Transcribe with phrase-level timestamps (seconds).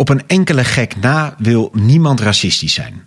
[0.00, 3.02] Op een enkele gek na wil niemand racistisch zijn.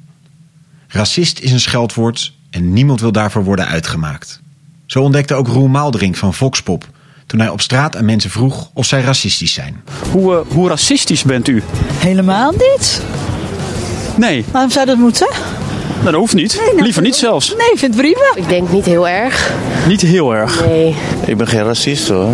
[0.88, 4.42] Racist is een scheldwoord en niemand wil daarvoor worden uitgemaakt.
[4.86, 6.88] Zo ontdekte ook Roel Maaldering van Voxpop
[7.26, 9.84] toen hij op straat aan mensen vroeg of zij racistisch zijn.
[10.12, 11.64] Hoe, uh, hoe racistisch bent u?
[11.94, 13.02] Helemaal niet.
[14.18, 14.46] Nee.
[14.52, 15.30] Waarom zou dat moeten?
[16.04, 16.56] Dat hoeft niet.
[16.58, 17.56] Nee, nou, Liever niet zelfs.
[17.58, 18.32] Nee, ik vind het prima.
[18.36, 19.52] Ik denk niet heel erg.
[19.88, 20.66] Niet heel erg.
[20.66, 20.96] Nee.
[21.26, 22.34] Ik ben geen racist hoor.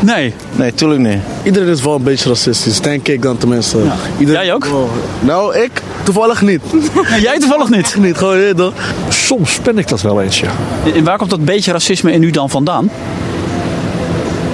[0.00, 0.34] Nee.
[0.56, 1.18] Nee, tuurlijk niet.
[1.42, 3.78] Iedereen is wel een beetje racistisch, denk ik dan tenminste.
[3.78, 3.96] Ja.
[4.18, 4.44] Iedereen...
[4.44, 4.64] Jij ook?
[4.66, 4.90] Oh.
[5.20, 6.62] Nou, ik toevallig niet.
[7.10, 7.96] Nee, jij toevallig niet?
[7.98, 8.72] niet, gewoon eerder.
[9.08, 10.50] Soms ben ik dat wel eens, ja.
[10.94, 12.90] En waar komt dat beetje racisme in u dan vandaan?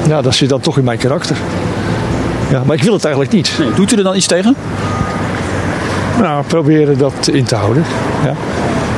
[0.09, 1.37] Ja, dat zit dan toch in mijn karakter.
[2.51, 3.53] Ja, maar ik wil het eigenlijk niet.
[3.59, 3.73] Nee.
[3.75, 4.57] Doet u er dan iets tegen?
[6.21, 7.85] Nou, proberen dat in te houden.
[8.25, 8.35] Ja.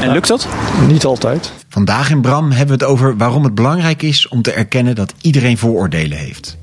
[0.07, 0.49] En lukt dat?
[0.89, 1.53] Niet altijd.
[1.69, 5.15] Vandaag in Bram hebben we het over waarom het belangrijk is om te erkennen dat
[5.21, 6.57] iedereen vooroordelen heeft.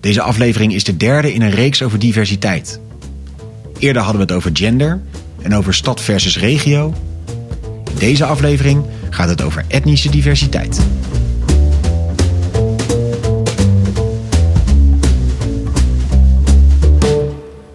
[0.00, 2.80] Deze aflevering is de derde in een reeks over diversiteit.
[3.78, 5.00] Eerder hadden we het over gender
[5.42, 6.94] en over stad versus regio.
[7.90, 10.80] In deze aflevering gaat het over etnische diversiteit.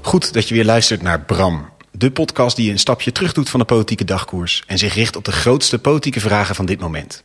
[0.01, 1.65] Goed dat je weer luistert naar Bram,
[1.97, 5.25] de podcast die een stapje terug doet van de politieke dagkoers en zich richt op
[5.25, 7.23] de grootste politieke vragen van dit moment.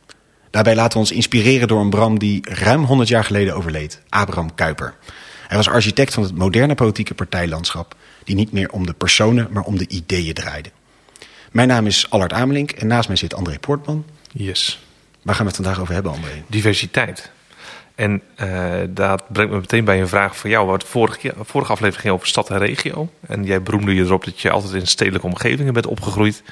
[0.49, 4.55] Daarbij laten we ons inspireren door een Bram die ruim 100 jaar geleden overleed, Abraham
[4.55, 4.93] Kuyper.
[5.47, 9.63] Hij was architect van het moderne politieke partijlandschap, die niet meer om de personen, maar
[9.63, 10.71] om de ideeën draaide.
[11.51, 14.05] Mijn naam is Allard Amelink en naast mij zit André Poortman.
[14.31, 14.79] Yes.
[15.21, 16.43] Waar gaan we het vandaag over hebben, André?
[16.47, 17.31] Diversiteit.
[18.01, 20.67] En uh, dat brengt me meteen bij een vraag voor jou.
[20.67, 23.09] Wat vorige, vorige aflevering ging over stad en regio.
[23.27, 26.43] En jij beroemde je erop dat je altijd in stedelijke omgevingen bent opgegroeid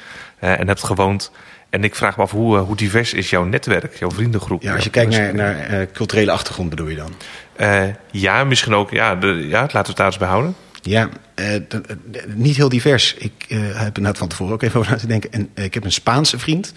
[0.43, 1.31] uh, en hebt gewoond.
[1.69, 4.61] En ik vraag me af, hoe, uh, hoe divers is jouw netwerk, jouw vriendengroep?
[4.61, 7.13] Ja, als je kijkt naar, naar culturele achtergrond bedoel je dan?
[8.11, 8.91] ja, misschien ook.
[8.91, 10.55] Ja, de, ja, laten we het daar eens bij houden.
[10.81, 11.09] Ja,
[12.27, 13.13] niet heel divers.
[13.13, 15.31] Ik heb er net van tevoren ook even over na te denken.
[15.31, 16.73] En ik heb een Spaanse vriend.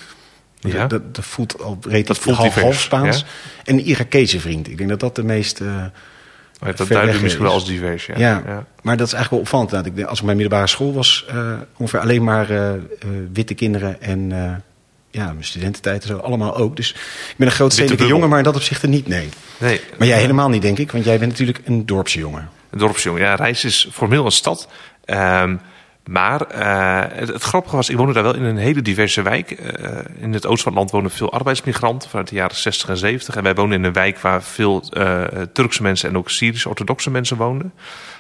[0.71, 0.87] Ja.
[0.87, 3.19] Dat, dat, voelt al relatief half, half Spaans.
[3.19, 3.25] Ja?
[3.65, 4.69] En een Irakese vriend.
[4.69, 5.61] Ik denk dat dat de meest.
[5.61, 5.85] Uh,
[6.63, 8.07] oh, dat duidt misschien wel als divers.
[8.07, 8.15] Ja.
[8.17, 8.67] Ja, ja.
[8.83, 9.87] maar dat is eigenlijk wel opvallend.
[9.87, 12.71] Ik denk, als ik mijn middelbare school was, uh, ongeveer alleen maar uh,
[13.33, 14.33] witte kinderen en
[15.13, 16.77] ja, mijn studententijd en zo, allemaal ook.
[16.77, 16.91] Dus
[17.29, 19.29] ik ben een grootstedelijke jongen, maar in dat opzicht niet, nee.
[19.59, 19.81] nee.
[19.99, 22.49] Maar jij helemaal niet, denk ik, want jij bent natuurlijk een dorpsjongen.
[22.71, 23.35] Een dorpsjongen, ja.
[23.35, 24.69] Rijs is formeel een stad.
[25.07, 25.61] Um,
[26.05, 29.51] maar uh, het, grappige was, ik woonde daar wel in een hele diverse wijk.
[29.51, 32.97] Uh, in het oosten van het land wonen veel arbeidsmigranten vanuit de jaren 60 en
[32.97, 33.37] 70.
[33.37, 37.37] En wij woonden in een wijk waar veel uh, Turkse mensen en ook Syrisch-orthodoxe mensen
[37.37, 37.73] woonden.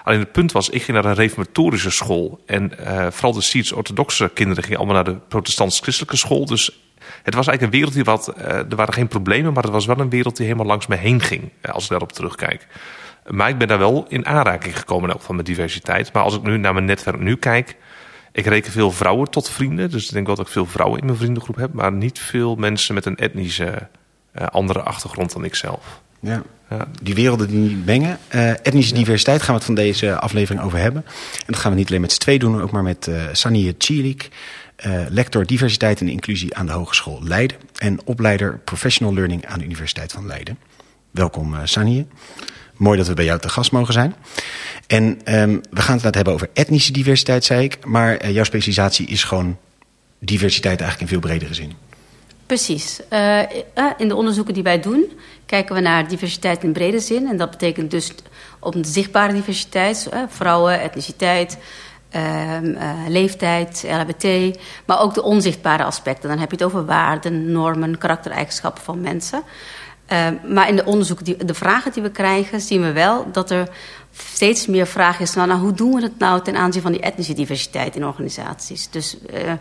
[0.05, 2.41] Alleen het punt was, ik ging naar een reformatorische school.
[2.47, 2.73] En
[3.11, 6.47] vooral de Syrisch-orthodoxe kinderen gingen allemaal naar de protestants-christelijke school.
[6.47, 6.81] Dus
[7.23, 9.99] het was eigenlijk een wereld die wat, er waren geen problemen, maar het was wel
[9.99, 11.51] een wereld die helemaal langs me heen ging.
[11.63, 12.67] Als ik daarop terugkijk.
[13.27, 16.13] Maar ik ben daar wel in aanraking gekomen elk van met diversiteit.
[16.13, 17.77] Maar als ik nu naar mijn netwerk nu kijk,
[18.33, 19.91] ik reken veel vrouwen tot vrienden.
[19.91, 21.73] Dus ik denk wel dat ik veel vrouwen in mijn vriendengroep heb.
[21.73, 23.89] Maar niet veel mensen met een etnische
[24.39, 26.01] uh, andere achtergrond dan ikzelf.
[26.21, 26.43] Ja.
[26.71, 26.87] ja.
[27.03, 28.19] Die werelden die niet mengen.
[28.35, 28.99] Uh, etnische ja.
[28.99, 31.05] diversiteit gaan we het van deze aflevering over hebben.
[31.07, 33.75] En dat gaan we niet alleen met z'n twee doen, ook maar met uh, Sanie
[33.79, 34.29] Chilik.
[34.87, 37.57] Uh, lector diversiteit en inclusie aan de Hogeschool Leiden.
[37.77, 40.59] En opleider professional learning aan de Universiteit van Leiden.
[41.11, 42.07] Welkom, Sanie.
[42.83, 44.15] Mooi dat we bij jou te gast mogen zijn.
[44.87, 47.87] En um, we gaan het hebben over etnische diversiteit, zei ik.
[47.87, 49.59] Maar uh, jouw specialisatie is gewoon
[50.19, 51.73] diversiteit eigenlijk in veel bredere zin.
[52.47, 53.01] Precies.
[53.11, 53.41] Uh,
[53.97, 55.13] in de onderzoeken die wij doen,
[55.47, 57.27] kijken we naar diversiteit in brede zin.
[57.27, 58.15] En dat betekent dus
[58.59, 61.59] op de zichtbare diversiteit, vrouwen, etniciteit,
[62.17, 62.59] uh,
[63.09, 64.59] leeftijd, LHBT.
[64.85, 66.29] Maar ook de onzichtbare aspecten.
[66.29, 69.43] Dan heb je het over waarden, normen, karaktereigenschappen van mensen.
[70.13, 73.51] Uh, maar in de onderzoeken, die, de vragen die we krijgen, zien we wel dat
[73.51, 73.69] er
[74.17, 77.01] steeds meer vraag is naar nou, hoe doen we het nou ten aanzien van die
[77.01, 78.91] etnische diversiteit in organisaties.
[78.91, 79.53] Dus uh,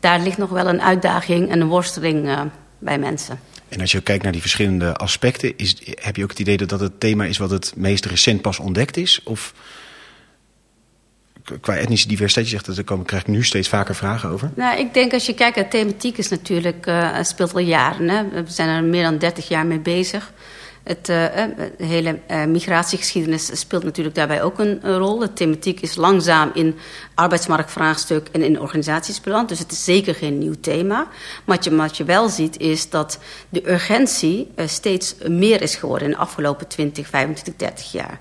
[0.00, 2.40] daar ligt nog wel een uitdaging en een worsteling uh,
[2.78, 3.40] bij mensen.
[3.68, 6.68] En als je kijkt naar die verschillende aspecten, is, heb je ook het idee dat
[6.68, 9.20] dat het thema is wat het meest recent pas ontdekt is?
[9.24, 9.54] Of
[11.60, 14.50] qua etnische diversiteit, zegt dat er komen, krijg ik nu steeds vaker vragen over?
[14.54, 18.08] Nou, ik denk als je kijkt naar thematiek is natuurlijk, uh, speelt al jaren.
[18.08, 18.24] Hè?
[18.30, 20.32] We zijn er meer dan 30 jaar mee bezig.
[20.82, 21.26] Het uh,
[21.78, 25.18] de hele migratiegeschiedenis speelt natuurlijk daarbij ook een, rol.
[25.18, 26.74] De thematiek is langzaam in
[27.14, 29.48] arbeidsmarktvraagstuk en in organisaties beland.
[29.48, 30.96] Dus het is zeker geen nieuw thema.
[31.44, 36.08] Maar wat je, wat je wel ziet is dat de urgentie steeds meer is geworden
[36.08, 38.18] in de afgelopen 20, 25, 30 jaar.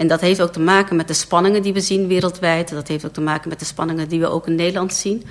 [0.00, 2.68] En dat heeft ook te maken met de spanningen die we zien wereldwijd.
[2.68, 5.24] Dat heeft ook te maken met de spanningen die we ook in Nederland zien.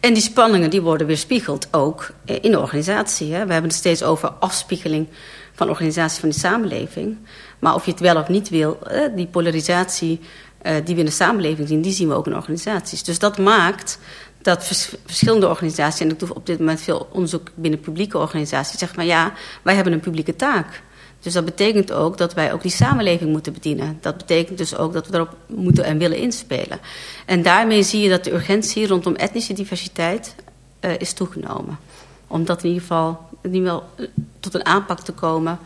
[0.00, 3.32] En die spanningen die worden weerspiegeld ook in de organisatie.
[3.32, 3.46] Hè.
[3.46, 5.08] We hebben het steeds over afspiegeling
[5.52, 7.16] van organisaties van de samenleving.
[7.58, 8.78] Maar of je het wel of niet wil,
[9.14, 10.20] die polarisatie
[10.62, 13.02] eh, die we in de samenleving zien, die zien we ook in organisaties.
[13.02, 13.98] Dus dat maakt
[14.42, 18.78] dat vers- verschillende organisaties, en ik doe op dit moment veel onderzoek binnen publieke organisaties,
[18.78, 19.32] zeggen van ja,
[19.62, 20.82] wij hebben een publieke taak.
[21.24, 23.98] Dus dat betekent ook dat wij ook die samenleving moeten bedienen.
[24.00, 26.80] Dat betekent dus ook dat we erop moeten en willen inspelen.
[27.26, 30.34] En daarmee zie je dat de urgentie rondom etnische diversiteit
[30.80, 31.78] eh, is toegenomen.
[32.26, 34.06] Om dat in ieder geval in ieder geval, eh,
[34.40, 35.58] tot een aanpak te komen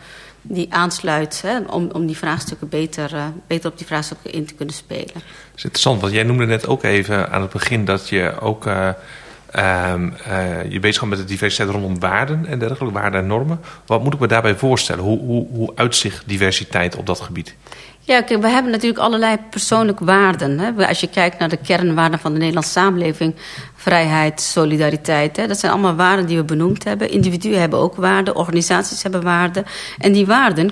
[0.42, 4.54] die aansluit hè, om, om die vraagstukken beter, eh, beter op die vraagstukken in te
[4.54, 5.14] kunnen spelen.
[5.14, 5.22] Dat
[5.54, 8.66] is interessant, want jij noemde net ook even aan het begin dat je ook
[9.50, 13.60] ehm, eh, je bezig met de diversiteit rondom waarden en dergelijke, waarden en normen.
[13.86, 15.04] Wat moet ik me daarbij voorstellen?
[15.04, 17.54] Hoe, hoe, hoe uitzicht diversiteit op dat gebied?
[18.08, 20.58] Ja, kijk, we hebben natuurlijk allerlei persoonlijke waarden.
[20.58, 20.86] Hè.
[20.86, 23.34] Als je kijkt naar de kernwaarden van de Nederlandse samenleving,
[23.74, 27.10] vrijheid, solidariteit, hè, dat zijn allemaal waarden die we benoemd hebben.
[27.10, 29.64] Individuen hebben ook waarden, organisaties hebben waarden.
[29.98, 30.70] En die waarden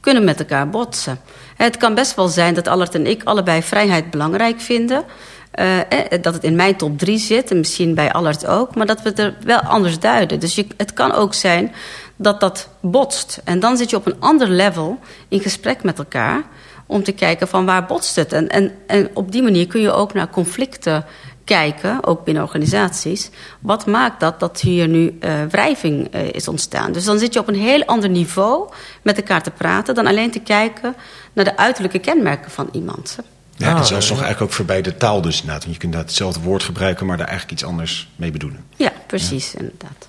[0.00, 1.18] kunnen met elkaar botsen.
[1.54, 5.04] Het kan best wel zijn dat Allert en ik allebei vrijheid belangrijk vinden.
[5.50, 8.86] Eh, eh, dat het in mijn top drie zit, en misschien bij Allert ook, maar
[8.86, 10.40] dat we het er wel anders duiden.
[10.40, 11.72] Dus je, het kan ook zijn
[12.16, 13.40] dat dat botst.
[13.44, 14.98] En dan zit je op een ander level
[15.28, 16.42] in gesprek met elkaar
[16.86, 18.32] om te kijken van waar botst het.
[18.32, 21.04] En, en, en op die manier kun je ook naar conflicten
[21.44, 23.30] kijken, ook binnen organisaties.
[23.60, 26.92] Wat maakt dat dat hier nu uh, wrijving uh, is ontstaan?
[26.92, 28.68] Dus dan zit je op een heel ander niveau
[29.02, 29.94] met elkaar te praten...
[29.94, 30.94] dan alleen te kijken
[31.32, 33.18] naar de uiterlijke kenmerken van iemand.
[33.56, 34.12] Ja, Ah, en zelfs ja.
[34.14, 35.62] nog eigenlijk ook voorbij de taal dus inderdaad.
[35.62, 38.64] Want je kunt inderdaad hetzelfde woord gebruiken, maar daar eigenlijk iets anders mee bedoelen.
[38.76, 40.08] Ja, precies, inderdaad.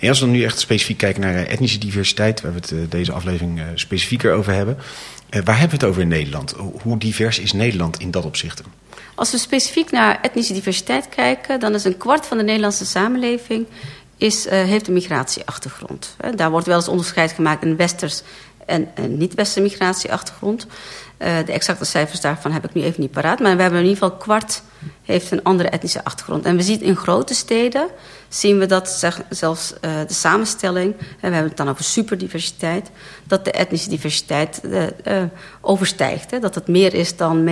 [0.00, 2.40] En als we dan nu echt specifiek kijken naar eh, etnische diversiteit...
[2.40, 4.76] waar we het eh, deze aflevering eh, specifieker over hebben...
[5.28, 6.54] eh, waar hebben we het over in Nederland?
[6.56, 8.62] Hoe- Hoe divers is Nederland in dat opzicht?
[9.16, 11.60] Als we specifiek naar etnische diversiteit kijken...
[11.60, 13.66] dan is een kwart van de Nederlandse samenleving
[14.16, 16.16] is, uh, heeft een migratieachtergrond.
[16.34, 18.22] Daar wordt wel eens onderscheid gemaakt in westers
[18.66, 20.66] en, en niet-westerse migratieachtergrond.
[21.18, 23.40] Uh, de exacte cijfers daarvan heb ik nu even niet paraat.
[23.40, 24.62] Maar we hebben in ieder geval kwart
[25.02, 26.44] heeft een andere etnische achtergrond.
[26.44, 27.88] En we zien in grote steden
[28.28, 30.94] zien we dat zelfs uh, de samenstelling...
[30.98, 32.90] en we hebben het dan over superdiversiteit...
[33.26, 35.22] dat de etnische diversiteit uh,
[35.60, 36.30] overstijgt.
[36.30, 36.38] Hè?
[36.38, 37.44] Dat het meer is dan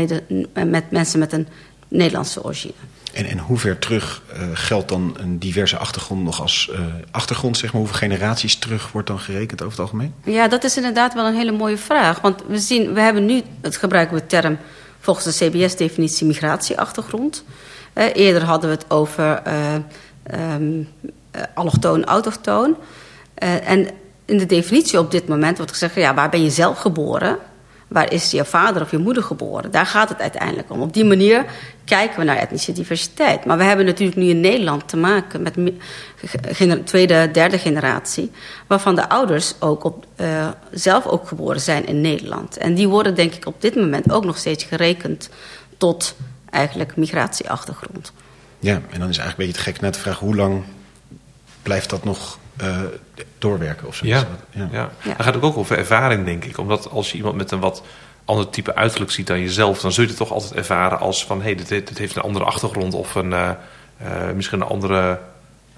[0.53, 1.49] met mensen met een
[1.89, 2.75] Nederlandse origine.
[3.15, 6.79] En, en hoe ver terug uh, geldt dan een diverse achtergrond nog als uh,
[7.11, 7.57] achtergrond?
[7.57, 10.15] Zeg maar, hoeveel generaties terug wordt dan gerekend over het algemeen?
[10.25, 12.21] Ja, dat is inderdaad wel een hele mooie vraag.
[12.21, 14.59] Want we zien, we hebben nu, het gebruiken we de term
[15.01, 17.45] volgens de CBS-definitie migratieachtergrond.
[17.95, 19.43] Uh, eerder hadden we het over
[20.35, 20.89] um,
[21.55, 22.77] allochtoon, autochtoon.
[23.65, 23.89] en
[24.25, 27.39] in de definitie op dit moment wordt gezegd, ja, waar ben je zelf geboren?
[27.95, 29.71] Waar is je vader of je moeder geboren?
[29.71, 30.81] Daar gaat het uiteindelijk om.
[30.81, 31.45] Op die manier
[31.85, 33.45] kijken we naar etnische diversiteit.
[33.45, 35.57] Maar we hebben natuurlijk nu in Nederland te maken met
[36.85, 38.31] tweede, derde generatie...
[38.67, 42.57] waarvan de ouders ook op, uh, zelf ook geboren zijn in Nederland.
[42.57, 45.29] En die worden denk ik op dit moment ook nog steeds gerekend...
[45.77, 46.17] tot
[46.51, 48.13] eigenlijk migratieachtergrond.
[48.59, 50.19] Ja, en dan is eigenlijk een beetje te gek net de vraag...
[50.19, 50.63] hoe lang
[51.63, 52.79] blijft dat nog uh,
[53.39, 54.07] doorwerken of zo.
[54.07, 54.69] Ja, ja.
[54.73, 54.91] ja.
[55.03, 55.15] ja.
[55.15, 56.59] Dan gaat het ook over ervaring, denk ik.
[56.59, 57.83] Omdat als je iemand met een wat
[58.25, 59.81] ander type uiterlijk ziet dan jezelf...
[59.81, 61.39] dan zul je het toch altijd ervaren als van...
[61.39, 63.51] hé, hey, dit, dit, heeft een andere achtergrond of een, uh,
[64.03, 65.21] uh, misschien een andere...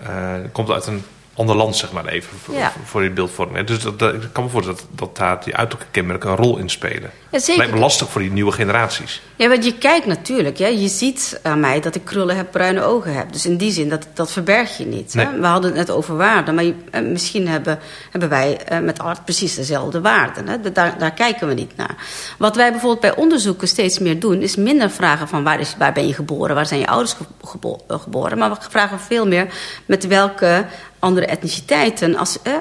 [0.08, 1.05] Uh, komt uit een
[1.37, 2.73] ander land, zeg maar even, voor, ja.
[2.85, 3.67] voor je beeldvorming.
[3.67, 6.59] Dus dat, dat, ik kan me voorstellen dat, dat daar die uiterlijke kenmerken een rol
[6.59, 7.11] in spelen.
[7.31, 7.56] Ja, zeker.
[7.56, 9.23] Lijkt me lastig voor die nieuwe generaties.
[9.37, 10.56] Ja, want je kijkt natuurlijk.
[10.56, 13.32] Je ziet aan mij dat ik krullen heb, bruine ogen heb.
[13.32, 15.15] Dus in die zin, dat, dat verberg je niet.
[15.15, 15.27] Nee.
[15.27, 15.41] Hè?
[15.41, 16.55] We hadden het net over waarden.
[16.55, 17.79] Maar je, eh, misschien hebben,
[18.10, 20.49] hebben wij eh, met art precies dezelfde waarden.
[20.49, 20.72] Hè?
[20.72, 21.96] Daar, daar kijken we niet naar.
[22.39, 24.43] Wat wij bijvoorbeeld bij onderzoeken steeds meer doen...
[24.43, 26.55] is minder vragen van waar, is, waar ben je geboren?
[26.55, 28.39] Waar zijn je ouders gebo geboren?
[28.39, 29.46] Maar we vragen veel meer
[29.87, 30.67] met welke
[30.98, 32.58] andere etniciteiten als, eh, uh,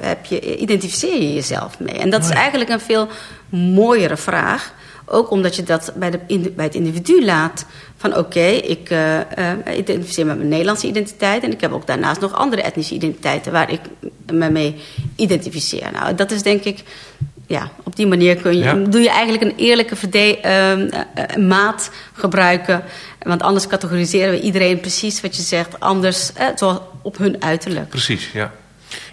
[0.00, 1.98] heb je, identificeer je jezelf mee.
[1.98, 3.08] En dat is eigenlijk een veel
[3.48, 4.72] mooiere vraag.
[5.06, 7.66] Ook omdat je dat bij, de, in, bij het individu laat.
[7.96, 11.42] Van oké, okay, ik uh, uh, identificeer met mijn Nederlandse identiteit.
[11.42, 13.80] En ik heb ook daarnaast nog andere etnische identiteiten waar ik
[14.32, 14.76] me mee
[15.16, 15.92] identificeer.
[15.92, 16.82] Nou, dat is denk ik.
[17.46, 18.74] Ja, op die manier kun je, ja.
[18.74, 19.96] doe je eigenlijk een eerlijke
[20.44, 22.82] uh, maat gebruiken.
[23.22, 27.88] Want anders categoriseren we iedereen precies wat je zegt, anders zoals op hun uiterlijk.
[27.88, 28.52] Precies, ja.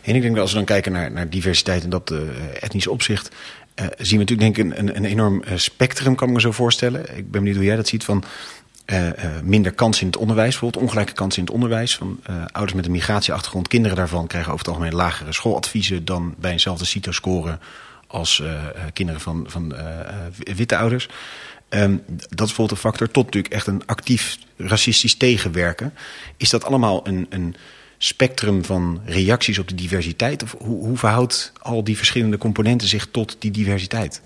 [0.01, 2.19] En ik denk dat als we dan kijken naar, naar diversiteit en dat uh,
[2.59, 3.35] etnisch opzicht...
[3.75, 6.41] Uh, zien we natuurlijk denk ik een, een, een enorm uh, spectrum, kan ik me
[6.41, 7.01] zo voorstellen.
[7.01, 8.23] Ik ben benieuwd hoe jij dat ziet van
[8.85, 9.09] uh,
[9.43, 10.49] minder kansen in het onderwijs.
[10.49, 11.95] Bijvoorbeeld ongelijke kansen in het onderwijs.
[11.95, 12.19] Van,
[12.51, 14.27] ouders met een migratieachtergrond, kinderen daarvan...
[14.27, 16.05] krijgen over het algemeen lagere schooladviezen...
[16.05, 17.57] dan bij eenzelfde CITO-score
[18.11, 18.43] als
[18.93, 19.75] kinderen van, van
[20.55, 21.07] witte ouders.
[21.69, 25.93] Um, dat is een factor tot natuurlijk echt een actief racistisch tegenwerken.
[26.37, 27.25] Is dat allemaal een...
[27.29, 27.55] een
[28.03, 30.43] spectrum van reacties op de diversiteit?
[30.43, 34.21] Of hoe, hoe verhoudt al die verschillende componenten zich tot die diversiteit?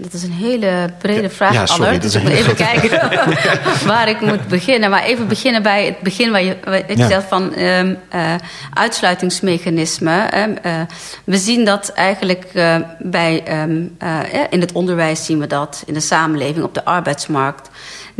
[0.00, 3.00] Dat is een hele brede vraag, ja, sorry, Dus ik moet even kijken
[3.90, 4.90] waar ik moet beginnen.
[4.90, 7.08] Maar even beginnen bij het begin waar je, waar Ja.
[7.08, 8.34] zegt van ehm eh,
[8.74, 10.32] uitsluitingsmechanismen.
[10.32, 10.80] Ehm, eh,
[11.24, 15.82] we zien dat eigenlijk eh, bij, ehm, eh, eh, in het onderwijs zien we dat,
[15.86, 17.68] in de samenleving, op de arbeidsmarkt.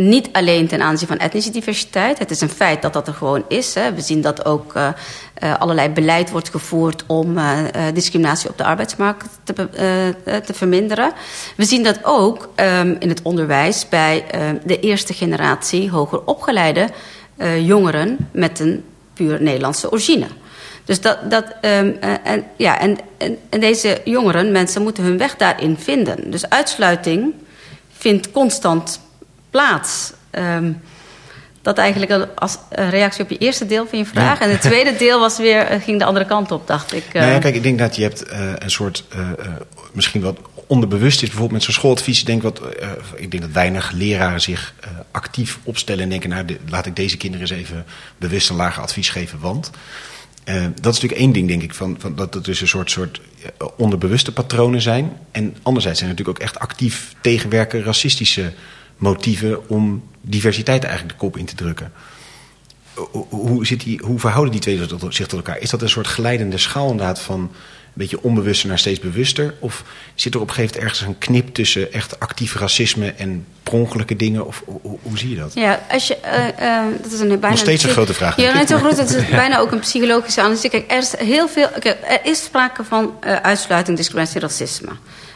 [0.00, 2.18] Niet alleen ten aanzien van etnische diversiteit.
[2.18, 3.74] Het is een feit dat dat er gewoon is.
[3.74, 3.94] Hè.
[3.94, 4.88] We zien dat ook eh,
[5.34, 7.64] eh, allerlei beleid wordt gevoerd om eh,
[7.94, 9.54] discriminatie op de arbeidsmarkt te,
[10.44, 11.12] te verminderen.
[11.56, 16.88] We zien dat ook ehm, in het onderwijs bij ehm, de eerste generatie hoger opgeleide
[17.60, 20.26] jongeren met een puur Nederlandse origine.
[20.88, 22.98] Dus dat, dat, ehm, eh, en, ja, en,
[23.50, 26.30] en deze jongeren, mensen moeten hun weg daarin vinden.
[26.30, 27.34] Dus uitsluiting
[27.92, 29.00] vindt constant
[29.62, 30.12] plaats.
[30.30, 30.72] Ehm,
[31.62, 34.40] dat eigenlijk als eh, reactie op je eerste deel van je vraag.
[34.40, 37.04] En het tweede deel was weer, eh, ging de andere kant op, dacht ik.
[37.12, 37.20] eh.
[37.20, 39.46] Nou ja, kijk, ik denk dat je hebt eh, een soort, eh, eh,
[39.92, 42.20] misschien wat onderbewust is, bijvoorbeeld met zo'n schooladvies.
[42.20, 46.28] Ik denk, wat, eh, ik denk dat weinig leraren zich eh, actief opstellen en denken,
[46.30, 47.84] nou, de- laat ik deze kinderen eens even
[48.18, 49.70] bewust een lager advies geven, want...
[50.44, 52.90] eh, dat is natuurlijk één ding, denk ik, van, van dat er dus een soort,
[52.90, 53.20] soort
[53.58, 55.12] eh, onderbewuste patronen zijn.
[55.30, 58.52] En anderzijds zijn er natuurlijk ook echt actief tegenwerken racistische
[58.98, 61.92] motieven om diversiteit eigenlijk de kop in te drukken.
[63.28, 64.78] Hoe- zit die, hoe verhouden die twee
[65.08, 65.58] zich tot elkaar?
[65.58, 67.50] Is dat een soort glijdende schaal inderdaad van een
[67.94, 69.54] beetje onbewuster naar steeds bewuster?
[69.58, 73.46] Of zit er op een gegeven moment ergens een knip tussen echt actief racisme en
[73.62, 74.46] prongelijke dingen?
[74.46, 75.54] Of hoe, zie je dat?
[75.54, 78.54] Ja, als je, eh, eh, dat is een bijna Nog steeds een grote vraag, Ja,
[78.54, 78.96] net zo groot.
[78.96, 80.68] Het is bijna ook een psychologische analyse.
[80.68, 81.68] Kijk, er is heel veel.
[81.78, 84.90] Kijk, er is sprake van eh, uitsluiting, discriminatie, racisme.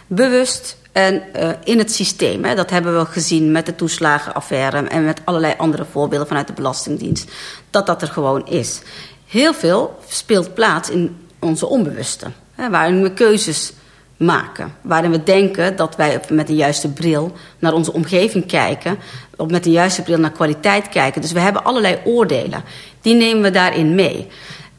[0.06, 2.44] Bewust en eh, in het systeem.
[2.44, 2.54] Hè.
[2.54, 7.30] Dat hebben we gezien met de toeslagenaffaire en met allerlei andere voorbeelden vanuit de Belastingdienst.
[7.70, 8.80] Dat dat er gewoon is.
[9.26, 12.26] Heel veel speelt plaats in onze onbewuste.
[12.54, 13.72] Hè, waarin we keuzes
[14.16, 14.74] maken.
[14.80, 18.98] Waarin we denken dat wij met de juiste bril naar onze omgeving kijken.
[19.36, 21.20] Of met de juiste bril naar kwaliteit kijken.
[21.20, 22.64] Dus we hebben allerlei oordelen.
[23.00, 24.28] Die nemen we daarin mee.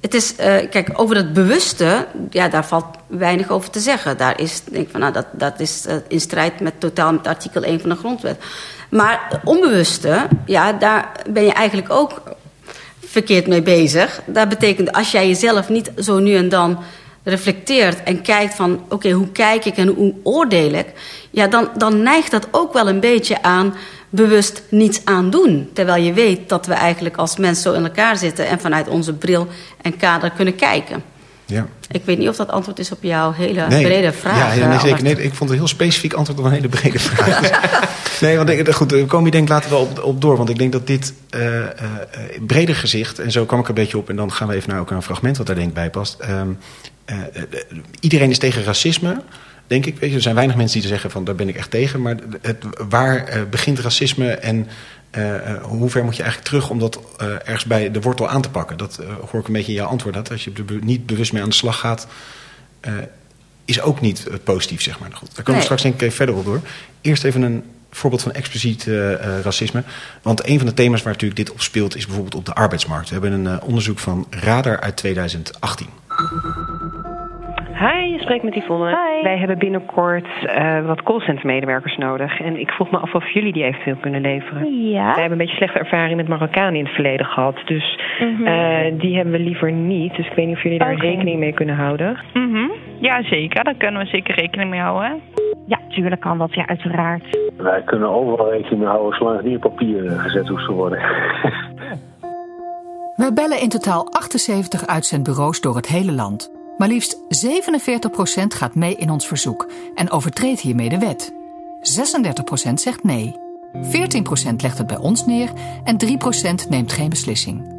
[0.03, 4.17] Het is, eh, kijk, over het bewuste, ja, daar valt weinig over te zeggen.
[4.17, 7.27] Daar is, denk ik van, nou, dat, dat is eh, in strijd met totaal met
[7.27, 8.43] artikel 1 van de grondwet.
[8.89, 12.21] Maar onbewuste, ja, daar ben je eigenlijk ook
[12.99, 14.21] verkeerd mee bezig.
[14.25, 16.79] Dat betekent als jij jezelf niet zo nu en dan
[17.23, 20.87] reflecteert en kijkt van oké, hoe kijk ik en hoe oordeel ik,
[21.29, 23.73] ja, dan, dan neigt dat ook wel een beetje aan
[24.15, 25.69] bewust niets aan doen.
[25.73, 29.13] Terwijl je weet dat we eigenlijk als mensen zo in elkaar zitten en vanuit onze
[29.13, 29.47] bril
[29.81, 31.03] en kader kunnen kijken.
[31.45, 31.67] Ja.
[31.91, 34.37] Ik weet niet of dat antwoord is op jouw hele brede vraag.
[34.37, 35.03] Ja, ja, eh, nee, zeker.
[35.03, 38.19] Nee, ik vond het een heel specifiek antwoord op een hele brede vraag.
[38.21, 40.37] nee, want ik, goed, we komen hier denk ik later wel op, op door.
[40.37, 43.73] Want ik denk dat dit eh, eh, eh, breder gezicht, en zo kwam ik een
[43.73, 44.09] beetje op...
[44.09, 46.19] en dan gaan we even naar ook een fragment wat daar denk ik bij past.
[46.19, 46.49] Ehm,
[47.05, 47.43] eh, eh,
[47.99, 49.21] iedereen is tegen racisme,
[49.73, 49.99] denk ik.
[49.99, 52.01] Weet je, er zijn weinig mensen die zeggen van daar ben ik echt tegen.
[52.01, 54.67] Maar het, waar eh, begint racisme en
[55.09, 56.69] eh, hoe ver moet je eigenlijk terug...
[56.69, 58.77] om dat ergens bij de wortel aan te pakken?
[58.77, 58.99] Dat
[59.29, 60.13] hoor ik een beetje in jouw antwoord.
[60.13, 62.07] Dat als je er niet bewust mee aan de slag gaat...
[63.65, 65.09] is ook niet positief, zeg maar.
[65.13, 66.61] Goed, daar komen we straks denk ik even verder op door.
[67.01, 68.83] Eerst even een voorbeeld van expliciet
[69.43, 69.83] racisme.
[70.21, 71.95] Want een van de thema's waar natuurlijk dit op speelt...
[71.95, 73.09] is bijvoorbeeld op de arbeidsmarkt.
[73.09, 75.87] We hebben een onderzoek van Radar uit 2018.
[77.83, 78.97] Hi, je spreekt met Yvonne.
[79.23, 82.39] Wij hebben binnenkort eh, wat callcenter-medewerkers nodig.
[82.41, 84.89] En ik vroeg me af of jullie die eventueel kunnen leveren.
[84.89, 85.03] Ja.
[85.03, 87.55] Wij hebben een beetje slechte ervaring met Marokkanen in het verleden gehad.
[87.65, 88.45] Dus Mhm.
[88.47, 90.15] eh, die hebben we liever niet.
[90.15, 92.17] Dus ik weet niet of jullie daar rekening mee kunnen houden.
[92.33, 92.67] Mhm.
[92.99, 93.63] Ja, zeker.
[93.63, 95.21] Daar kunnen we zeker rekening mee houden.
[95.67, 96.53] Ja, tuurlijk kan dat.
[96.53, 97.37] Ja, uiteraard.
[97.57, 100.71] Wij kunnen overal rekening mee houden zolang het niet op papier eh, gezet hoeft te
[100.71, 100.99] worden.
[103.15, 106.52] We bellen in totaal 78 uitzendbureaus door het hele land.
[106.77, 107.19] Maar liefst 47%
[108.47, 111.33] gaat mee in ons verzoek en overtreedt hiermee de wet.
[112.69, 113.35] 36% zegt nee.
[113.73, 115.49] 14% legt het bij ons neer
[115.83, 115.97] en
[116.65, 117.71] 3% neemt geen beslissing.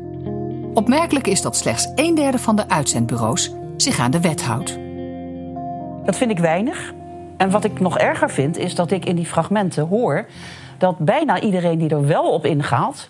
[0.74, 4.78] Opmerkelijk is dat slechts een derde van de uitzendbureaus zich aan de wet houdt.
[6.04, 6.92] Dat vind ik weinig.
[7.36, 10.26] En wat ik nog erger vind, is dat ik in die fragmenten hoor
[10.78, 13.08] dat bijna iedereen die er wel op ingaat,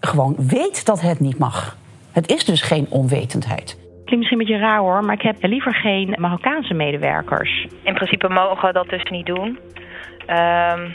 [0.00, 1.76] gewoon weet dat het niet mag.
[2.12, 3.76] Het is dus geen onwetendheid.
[4.10, 7.66] Klinkt misschien een beetje raar hoor, maar ik heb liever geen Marokkaanse medewerkers.
[7.82, 9.58] In principe mogen we dat dus niet doen.
[10.26, 10.88] Ehm,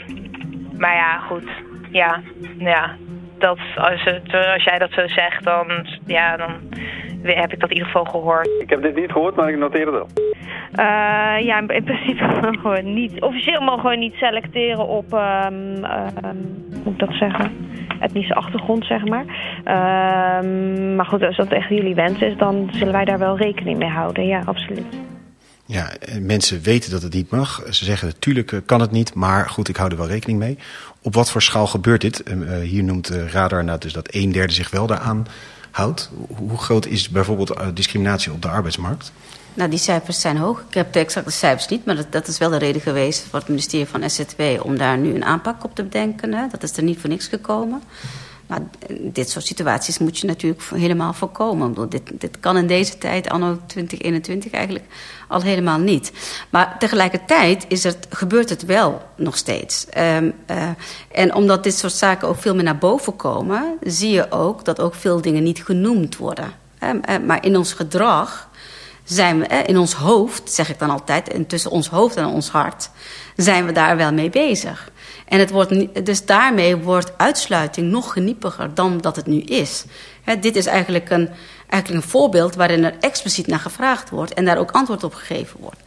[0.78, 1.48] maar ja, goed.
[1.90, 2.20] Ja,
[2.58, 2.96] ja.
[3.38, 6.50] Dat, als, het, als jij dat zo zegt, dan, ja, dan
[7.22, 8.48] heb ik dat in ieder geval gehoord.
[8.60, 10.08] Ik heb dit niet gehoord, maar ik noteer het wel.
[10.72, 13.22] Eh, ja, in in principe mogen we niet.
[13.22, 16.36] Officieel mogen we niet selecteren op, ehm, ehm,
[16.70, 17.52] hoe moet ik dat zeggen?
[18.00, 19.24] Etnische achtergrond, zeg maar.
[19.64, 23.78] Ehm, maar goed, als dat echt jullie wens is, dan zullen wij daar wel rekening
[23.78, 24.26] mee houden.
[24.26, 25.15] Ja, absoluut.
[25.66, 27.62] Ja, en mensen weten dat het niet mag.
[27.70, 30.58] Ze zeggen natuurlijk eh, kan het niet, maar goed, ik hou er wel rekening mee.
[31.02, 32.22] Op wat voor schaal gebeurt dit?
[32.22, 35.26] Eh, hier noemt radar nou dus dat een derde zich wel daaraan
[35.70, 36.10] houdt.
[36.36, 39.12] Hoe groot is bijvoorbeeld eh, discriminatie op de arbeidsmarkt?
[39.54, 40.64] Nou, die cijfers zijn hoog.
[40.68, 43.38] Ik heb de exacte cijfers niet, maar dat, dat is wel de reden geweest voor
[43.38, 46.48] het ministerie van SZW om daar nu een aanpak op te bedenken.
[46.50, 47.82] Dat is er niet voor niks gekomen.
[48.46, 48.60] Maar
[49.00, 51.88] dit soort situaties moet je natuurlijk helemaal voorkomen.
[51.88, 54.84] Dit, dit kan in deze tijd, anno 2021, eigenlijk
[55.28, 56.12] al helemaal niet.
[56.50, 59.86] Maar tegelijkertijd is het, gebeurt het wel nog steeds.
[59.98, 60.68] Um, uh,
[61.12, 63.78] en omdat dit soort zaken ook veel meer naar boven komen...
[63.82, 66.52] zie je ook dat ook veel dingen niet genoemd worden.
[66.84, 68.48] Um, uh, maar in ons gedrag
[69.04, 71.28] zijn we, uh, in ons hoofd, zeg ik dan altijd...
[71.28, 72.90] en tussen ons hoofd en ons hart,
[73.36, 74.90] zijn we daar wel mee bezig.
[75.28, 79.84] En het wordt, dus daarmee wordt uitsluiting nog geniepiger dan dat het nu is.
[80.22, 81.28] He, dit is eigenlijk een,
[81.68, 85.60] eigenlijk een voorbeeld waarin er expliciet naar gevraagd wordt en daar ook antwoord op gegeven
[85.60, 85.80] wordt.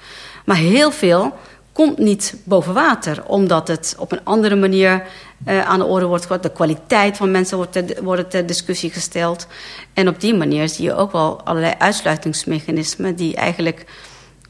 [0.46, 1.34] Maar heel veel
[1.72, 5.04] komt niet boven water, omdat het op een andere manier
[5.48, 6.44] uh, aan de orde wordt gebracht.
[6.44, 9.48] De kwaliteit van mensen wordt ter, wordt ter discussie gesteld.
[9.94, 13.86] En op die manier zie je ook wel allerlei uitsluitingsmechanismen die eigenlijk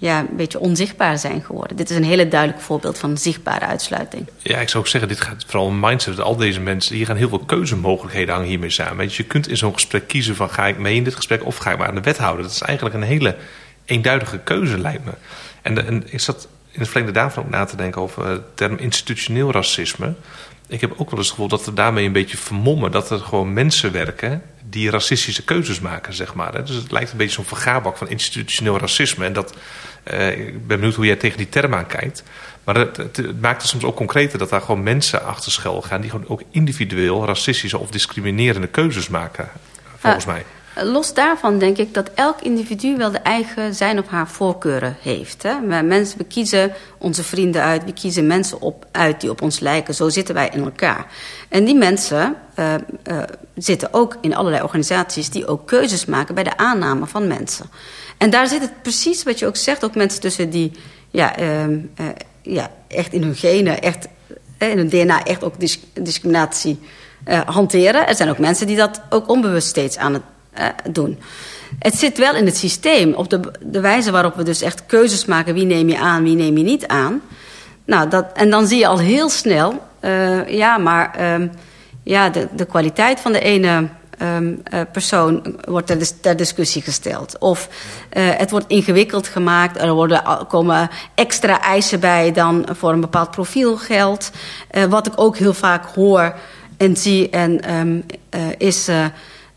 [0.01, 1.77] ja, een beetje onzichtbaar zijn geworden.
[1.77, 4.27] Dit is een hele duidelijk voorbeeld van zichtbare uitsluiting.
[4.38, 6.20] Ja, ik zou ook zeggen, dit gaat vooral om mindset.
[6.20, 9.10] Al deze mensen, hier gaan heel veel keuzemogelijkheden hangen hiermee samen.
[9.12, 11.72] Je, kunt in zo'n gesprek kiezen van ga ik mee in dit gesprek of ga
[11.72, 12.44] ik maar aan de wethouder.
[12.44, 13.36] Dat is eigenlijk een hele
[13.86, 15.12] eenduidige keuze, lijkt me.
[15.62, 19.51] En, ik zat in het verlengde daarvan ook na te denken over de term institutioneel
[19.51, 20.13] racisme.
[20.68, 23.20] Ik heb ook wel eens het gevoel dat we daarmee een beetje vermommen dat er
[23.20, 26.65] gewoon mensen werken die racistische keuzes maken, zeg maar.
[26.65, 29.25] Dus het lijkt een beetje zo'n vergaarbak van institutioneel racisme.
[29.25, 29.53] En dat,
[30.03, 32.24] ik ben benieuwd hoe jij tegen die term aankijkt.
[32.63, 35.82] Maar het, het, het, maakt het soms ook concreter dat daar gewoon mensen achter schuil
[35.82, 36.01] gaan...
[36.01, 39.50] die gewoon ook individueel racistische of discriminerende keuzes maken,
[39.98, 40.46] volgens mij.
[40.83, 45.43] Los daarvan denk ik dat elk individu wel de eigen zijn of haar voorkeuren heeft.
[45.43, 45.81] Hè?
[45.81, 49.93] Mensen, we kiezen onze vrienden uit, we kiezen mensen op, uit die op ons lijken.
[49.93, 51.05] Zo zitten wij in elkaar.
[51.50, 53.24] En die mensen uh, uh,
[53.55, 57.65] zitten ook in allerlei organisaties die ook keuzes maken bij de aanname van mensen.
[58.18, 60.72] En daar zit het precies wat je ook zegt, ook mensen tussen die
[61.11, 61.77] ja, uh,
[62.42, 64.07] ja, echt in hun genen, echt,
[64.57, 66.79] in hun DNA echt ook dis discriminatie
[67.46, 68.07] hanteren.
[68.07, 70.24] Er zijn ook mensen die dat ook onbewust steeds aan het
[70.59, 71.19] uh, doen.
[71.79, 75.25] Het zit wel in het systeem, op de, de wijze waarop we dus echt keuzes
[75.25, 75.53] maken...
[75.53, 77.22] wie neem je aan, wie neem je niet aan.
[77.85, 79.87] Nou, dat, en dan zie je al heel snel...
[80.01, 81.51] Uh, ja, maar um,
[82.03, 83.87] ja, de, de kwaliteit van de ene
[84.22, 87.37] um, uh, persoon wordt ter, ter, discussie gesteld.
[87.39, 87.69] Of
[88.09, 89.81] het wordt ingewikkeld gemaakt.
[89.81, 94.31] Er worden, komen extra eisen bij dan voor een bepaald profiel geldt.
[94.72, 96.35] Uh, wat ik ook heel vaak hoor
[96.77, 98.05] en zie en um,
[98.57, 98.89] is...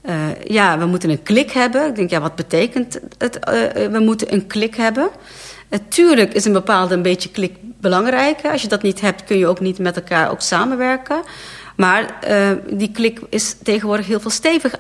[0.05, 1.87] Uh, ja, we moeten een klik hebben.
[1.87, 3.37] Ik denk, ja, wat betekent het?
[3.37, 5.11] Uh, we moeten een klik hebben.
[5.71, 8.45] Natuurlijk is een bepaalde een beetje klik belangrijk.
[8.45, 11.23] Als je dat niet hebt, kun je ook niet met elkaar ook samenwerken.
[11.77, 12.15] Maar
[12.71, 14.75] die klik is tegenwoordig heel veel stevig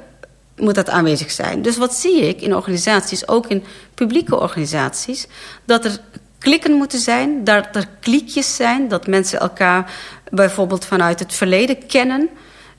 [0.57, 1.63] moet dat aanwezig zijn.
[1.63, 5.27] Dus wat zie ik in organisaties, ook in publieke organisaties...
[5.65, 5.99] dat er
[6.39, 8.89] klikken moeten zijn, dat er kliekjes zijn...
[8.89, 9.93] dat mensen elkaar
[10.31, 12.29] bijvoorbeeld vanuit het verleden kennen...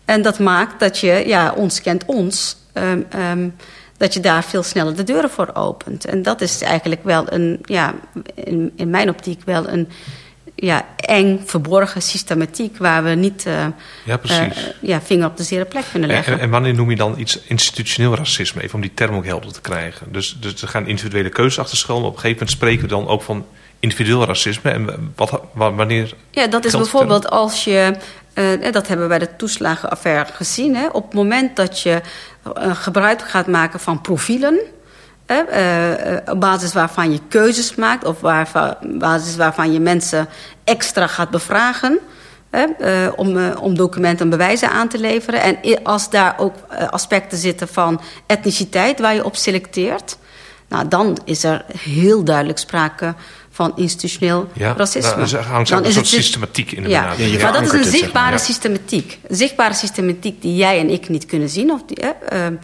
[0.05, 3.55] En dat maakt dat je, ja, ons kent ons, um, um,
[3.97, 6.05] dat je daar veel sneller de deuren voor opent.
[6.05, 7.93] En dat is eigenlijk wel een, ja,
[8.33, 9.89] in, in mijn optiek wel een
[10.55, 13.65] ja, eng, verborgen systematiek waar we niet uh,
[14.05, 14.63] ja, precies.
[14.63, 16.33] Uh, ja, vinger op de zere plek kunnen leggen.
[16.33, 19.53] En, en, wanneer noem je dan iets institutioneel racisme, even om die term ook helder
[19.53, 20.11] te krijgen?
[20.11, 23.07] Dus, dus er gaan individuele keuzes achter schuilen, op een gegeven moment spreken we dan
[23.07, 23.45] ook van
[23.79, 24.69] individueel racisme.
[24.69, 26.13] En wat, wanneer.
[26.31, 27.95] Ja, dat is bijvoorbeeld als je
[28.35, 30.75] Uh, dat hebben we bij de toeslagenaffaire gezien.
[30.75, 30.87] Hè.
[30.87, 32.01] Op het moment dat je
[32.57, 34.59] uh, gebruik gaat maken van profielen...
[35.27, 38.05] Uh, op basis waarvan je keuzes maakt...
[38.05, 40.27] of op basis waarvan je mensen
[40.63, 41.99] extra gaat bevragen...
[43.15, 45.41] om, om documenten en bewijzen aan te leveren.
[45.41, 46.55] En als daar ook
[46.89, 50.17] aspecten zitten van etniciteit waar je op selecteert...
[50.73, 53.13] Nou, dan is er heel duidelijk sprake
[53.53, 55.15] van institutioneel ja, racisme.
[55.15, 57.13] Nou, hangt dan is een soort systematiek in de ja.
[57.17, 59.19] ja maar dat is een zichtbare het, systematiek.
[59.27, 61.71] Een zichtbare systematiek die jij en ik niet kunnen zien.
[61.71, 62.57] Of die, eh, uh,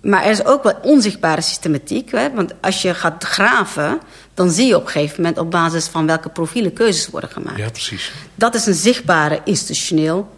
[0.00, 2.10] maar er is ook wel onzichtbare systematiek.
[2.10, 4.00] Hè, want als je gaat graven,
[4.34, 5.38] dan zie je op een gegeven moment...
[5.38, 7.58] op basis van welke profielen keuzes worden gemaakt.
[7.58, 8.12] Ja, precies.
[8.34, 10.36] Dat is een zichtbare institutioneel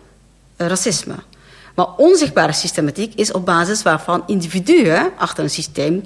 [0.56, 1.16] uh, racisme.
[1.74, 5.10] Maar onzichtbare systematiek is op basis waarvan individuen...
[5.16, 6.04] achter een systeem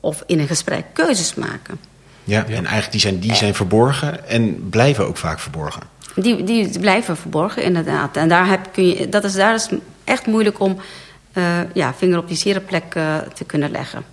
[0.00, 1.94] of in een gesprek keuzes maken.
[2.26, 5.82] Ja, en eigenlijk die zijn, die zijn verborgen en blijven ook vaak verborgen.
[6.14, 8.16] Die, die blijven verborgen, inderdaad.
[8.16, 9.68] En daar, heb, kun je, dat is, daar is
[10.04, 10.76] echt moeilijk om
[11.34, 14.04] uh, ja, vinger op die zere plek uh, te kunnen leggen.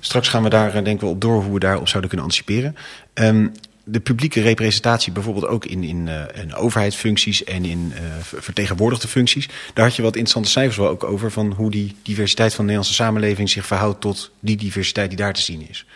[0.00, 2.26] Straks gaan we daar eh, denk ik wel op door hoe we daarop zouden kunnen
[2.26, 2.76] anticiperen.
[3.12, 3.46] Ehm,
[3.84, 9.08] de publieke representatie, bijvoorbeeld ook in, in, eh, in overheidsfuncties en in eh, ver- vertegenwoordigde
[9.08, 9.48] functies.
[9.74, 12.70] Daar had je wat interessante cijfers wel ook over van hoe die diversiteit van de
[12.72, 15.86] Nederlandse samenleving zich verhoudt tot die diversiteit die daar te zien is.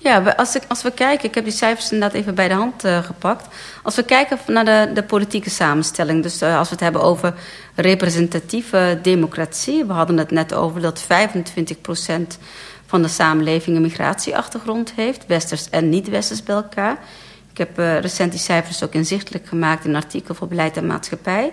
[0.00, 3.04] Ja, als, als we kijken, ik heb die cijfers inderdaad even bij de hand eh,
[3.04, 3.46] gepakt.
[3.82, 7.34] Als we kijken naar de, de politieke samenstelling, dus eh, als we het hebben over
[7.74, 11.06] representatieve democratie, we hadden het net over dat 25%
[12.86, 16.98] van de samenleving een migratieachtergrond heeft, westers en niet-westers bij elkaar.
[17.50, 20.86] Ik heb eh, recent die cijfers ook inzichtelijk gemaakt in een artikel voor Beleid en
[20.86, 21.52] Maatschappij.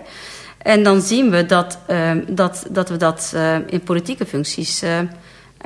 [0.58, 3.34] En dan zien we dat, eh, dat, dat we dat
[3.66, 4.82] in politieke functies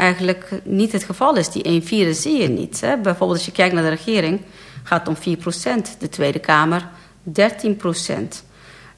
[0.01, 1.49] eigenlijk niet het geval is.
[1.49, 2.81] Die 1 vierde zie je niet.
[2.81, 2.97] Hè.
[2.97, 4.41] Bijvoorbeeld als je kijkt naar de regering,
[4.83, 6.89] gaat het om 4% De Tweede Kamer
[7.23, 8.45] 13%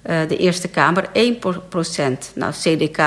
[0.02, 3.02] Eh, de Eerste Kamer 1% Nou, CDK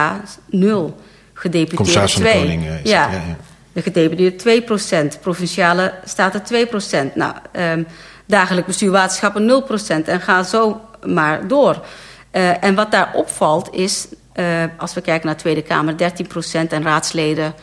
[0.49, 0.95] 0.
[1.33, 2.41] Gedeputeerde Commissaris van de 2.
[2.41, 3.03] Koning, eh, is ja.
[3.03, 3.35] dat, ja, ja.
[3.73, 7.83] De gedeputeerde 2% Provinciale staten 2% Nou, ehm
[8.25, 11.85] dagelijk bestuur waterschappen 0% En ga zo maar door.
[12.31, 16.71] Eh, en wat daar opvalt is, eh, als we kijken naar de Tweede Kamer, 13%
[16.71, 17.53] en raadsleden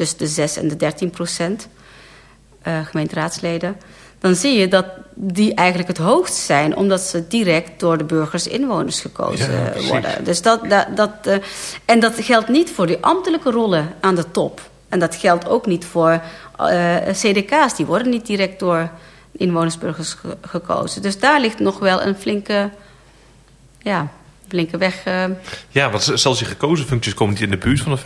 [0.00, 0.76] tussen de 6 en de
[1.62, 1.68] 13%
[2.62, 3.76] eh, gemeenteraadsleden.
[4.18, 4.84] Dan zie je dat
[5.14, 10.24] die eigenlijk het hoogst zijn, omdat ze direct door de burgers inwoners gekozen Ja, worden.
[10.24, 11.36] Dus dat, dat, dat, eh,
[11.84, 14.60] en dat geldt niet voor die ambtelijke rollen aan de top.
[14.88, 16.20] En dat geldt ook niet voor
[16.58, 17.74] eh, CDK's.
[17.76, 18.90] Die worden niet direct door
[19.32, 21.02] inwonersburgers ge- gekozen.
[21.02, 22.70] Dus daar ligt nog wel een flinke,
[23.78, 24.08] ja,
[24.50, 25.04] flinke weg.
[25.04, 25.24] eh,
[25.70, 27.98] Ja, want zelfs die gekozen functies komen niet in de buurt van de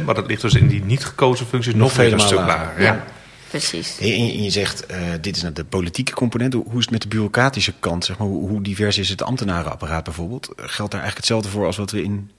[0.00, 2.82] 25%, maar dat ligt dus in die niet gekozen functies nog, weer een stuk lager.
[2.82, 3.04] Ja.
[3.48, 3.98] Precies.
[4.00, 6.52] En je, en je zegt, eh, dit is nou de politieke component.
[6.52, 8.04] Hoe is het met de bureaucratische kant?
[8.04, 10.46] Zeg maar, hoe, hoe divers is het ambtenarenapparaat bijvoorbeeld?
[10.56, 12.30] Geldt daar eigenlijk hetzelfde voor als wat we in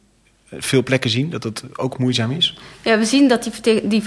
[0.58, 1.30] veel plekken zien?
[1.30, 2.58] Dat het ook moeizaam is?
[2.82, 4.06] Ja, we zien dat die, die 25%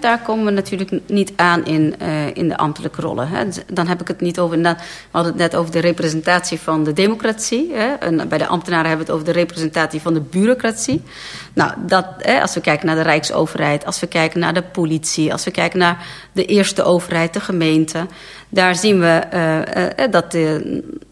[0.00, 3.28] daar komen we natuurlijk niet aan in, eh, in de ambtelijke rollen.
[3.28, 3.44] Hè.
[3.66, 4.76] Dan heb ik het niet over, we
[5.10, 7.72] hadden het net over de representatie van de democratie.
[7.72, 7.94] Hè.
[7.94, 11.02] En bij de ambtenaren hebben we het over de representatie van de bureaucratie.
[11.52, 15.32] Nou, dat, hè, als we kijken naar de Rijksoverheid, als we kijken naar de politie,
[15.32, 18.06] als we kijken naar de eerste overheid, de gemeente,
[18.48, 20.54] daar zien we eh, eh, dat eh,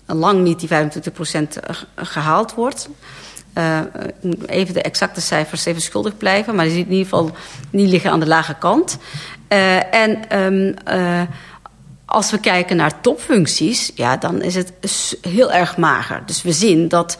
[0.06, 1.58] lang niet die 25%
[1.96, 2.88] gehaald wordt.
[3.58, 7.08] Eh, ik moet even de exacte cijfers even schuldig blijven, maar die ziet in ieder
[7.08, 7.30] geval
[7.70, 8.98] niet liggen aan de lage kant.
[9.48, 11.22] Eh, en ehm, eh,
[12.04, 14.72] als we kijken naar topfuncties, ja, dan is het
[15.20, 16.22] heel erg mager.
[16.26, 17.18] Dus we zien dat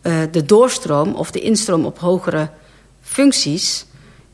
[0.00, 2.48] eh, de doorstroom of de instroom op hogere
[3.02, 3.86] functies,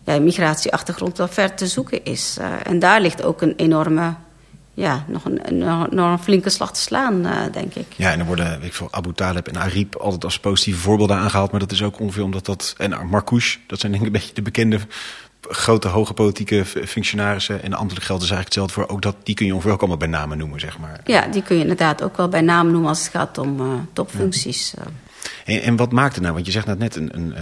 [0.05, 2.37] ja, migratieachtergrond wel ver te zoeken is.
[2.41, 4.15] Eh, en daar ligt ook een enorme,
[4.75, 7.87] ja, nog een, een enorm flinke slag te slaan, eh, denk ik.
[7.97, 11.17] Ja, en er worden, weet ik veel, Abu Talib en Arip altijd als positieve voorbeelden
[11.17, 11.51] aangehaald.
[11.51, 12.75] Maar dat is ook ongeveer omdat dat...
[12.79, 14.79] En Marcouch, dat zijn denk ik een beetje de bekende
[15.49, 17.63] grote, hoge politieke functionarissen.
[17.63, 18.97] En ambtelijk geldt dus eigenlijk hetzelfde voor.
[18.97, 21.01] Ook dat, die kun je ongeveer ook allemaal bij namen noemen, zeg maar.
[21.05, 23.67] Ja, die kun je inderdaad ook wel bij naam noemen als het gaat om eh,
[23.93, 24.75] topfuncties.
[24.75, 25.55] eh.
[25.57, 26.35] En, en wat maakt het nou?
[26.35, 27.35] Want je zegt net net een, een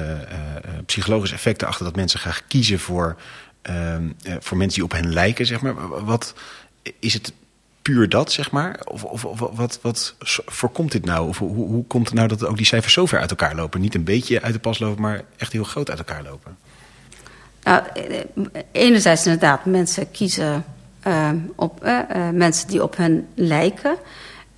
[0.87, 3.16] psychologisch effect erachter dat mensen graag kiezen voor,
[3.62, 6.05] ehm, eh, voor mensen die op hen lijken, zeg maar.
[6.05, 6.35] Wat
[6.98, 7.33] is het
[7.83, 8.81] puur dat, zeg maar?
[8.85, 10.14] Of, of, wat, wat
[10.46, 11.29] voorkomt dit nou?
[11.29, 13.81] Of hoe, hoe komt het nou dat ook die cijfers zo ver uit elkaar lopen?
[13.81, 16.57] Niet een beetje uit de pas lopen, maar echt heel groot uit elkaar lopen.
[17.62, 20.64] Nou, eh, enerzijds inderdaad, mensen kiezen
[21.00, 23.96] eh, op eh, eh, mensen die op hen lijken.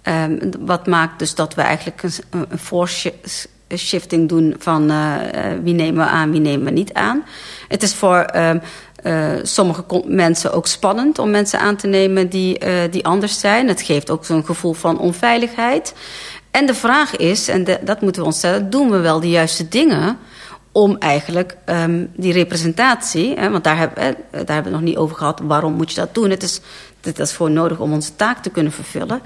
[0.03, 0.25] Eh,
[0.59, 6.05] wat maakt dus dat we eigenlijk een, een voorshifting doen van eh, eh, wie nemen
[6.05, 7.25] we aan, wie nemen we niet aan.
[7.68, 8.27] Het is voor
[9.03, 13.69] eh, sommige mensen ook spannend om mensen aan te nemen die, eh, die anders zijn.
[13.69, 15.95] Het geeft ook zo'n gevoel van onveiligheid.
[16.51, 19.69] En de vraag is, en dat moeten we ons stellen, doen we wel de juiste
[19.69, 20.19] dingen
[20.73, 24.97] om eigenlijk ehm, die representatie, hè, want daar, heb, daar hebben we het nog niet
[24.97, 26.31] over gehad, waarom moet je dat doen?
[26.31, 26.61] Het is,
[27.01, 29.23] dat is voor nodig om onze taak te kunnen vervullen,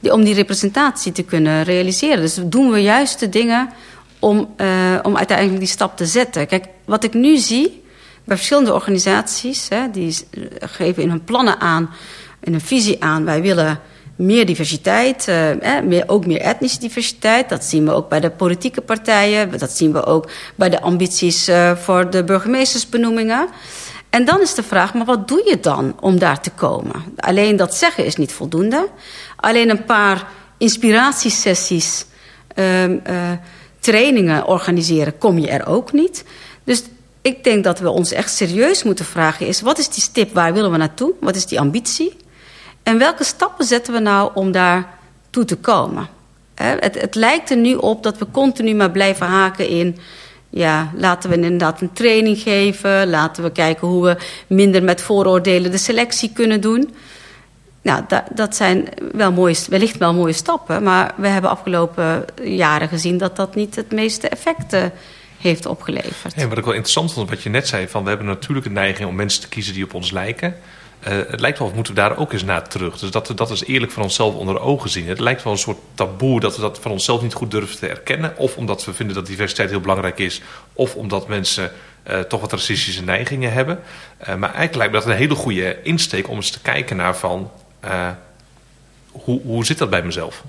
[0.00, 2.20] die, om die representatie te kunnen realiseren.
[2.20, 3.68] Dus doen we juist de dingen
[4.18, 6.46] om, eh, om uiteindelijk die stap te zetten.
[6.46, 7.82] Kijk, wat ik nu zie
[8.28, 10.16] bij verschillende organisaties, hè, die
[10.60, 11.90] geven in hun plannen aan,
[12.40, 13.80] in hun visie aan, wij willen
[14.16, 17.48] meer diversiteit, eh, meer, ook meer etnische diversiteit.
[17.48, 19.58] Dat zien we ook bij de politieke partijen.
[19.58, 23.48] Dat zien we ook bij de ambities eh, voor de burgemeestersbenoemingen.
[24.10, 27.04] En dan is de vraag, maar wat doe je dan om daar te komen?
[27.16, 28.88] Alleen dat zeggen is niet voldoende.
[29.36, 30.26] Alleen een paar
[30.58, 32.06] inspiratiesessies,
[32.54, 33.30] ehm, eh,
[33.80, 36.24] trainingen organiseren, kom je er ook niet.
[36.64, 36.82] Dus
[37.28, 39.60] ik denk dat we ons echt serieus moeten vragen is...
[39.60, 41.12] wat is die stip, waar willen we naartoe?
[41.20, 42.16] Wat is die ambitie?
[42.82, 44.98] En welke stappen zetten we nou om daar
[45.30, 46.08] toe te komen?
[46.54, 49.96] Het, het lijkt er nu op dat we continu maar blijven haken in
[50.50, 53.10] Ja, laten we inderdaad een training geven.
[53.10, 56.94] Laten we kijken hoe we minder met vooroordelen de selectie kunnen doen.
[57.82, 60.82] Nou, dat, dat zijn wel mooie, wellicht wel mooie stappen.
[60.82, 64.84] Maar we hebben afgelopen jaren gezien dat dat niet het meeste effect eh,
[65.38, 66.34] heeft opgeleverd.
[66.48, 69.08] Wat ik wel interessant vond, wat je net zei, van we hebben natuurlijk een neiging
[69.08, 70.56] om mensen te kiezen die op ons lijken.
[71.08, 72.98] Uh, het lijkt wel of moeten we daar ook eens naar terug.
[72.98, 75.08] Dus dat we dat eens eerlijk van onszelf onder de ogen zien.
[75.08, 77.88] Het lijkt wel een soort taboe dat we dat van onszelf niet goed durven te
[77.88, 78.36] erkennen.
[78.36, 80.40] Of omdat we vinden dat diversiteit heel belangrijk is.
[80.72, 81.72] Of omdat mensen
[82.10, 83.80] uh, toch wat racistische neigingen hebben.
[84.20, 87.16] Uh, maar eigenlijk lijkt me dat een hele goede insteek om eens te kijken naar
[87.16, 87.50] van...
[89.10, 90.44] hoe, hoe zit dat bij mezelf?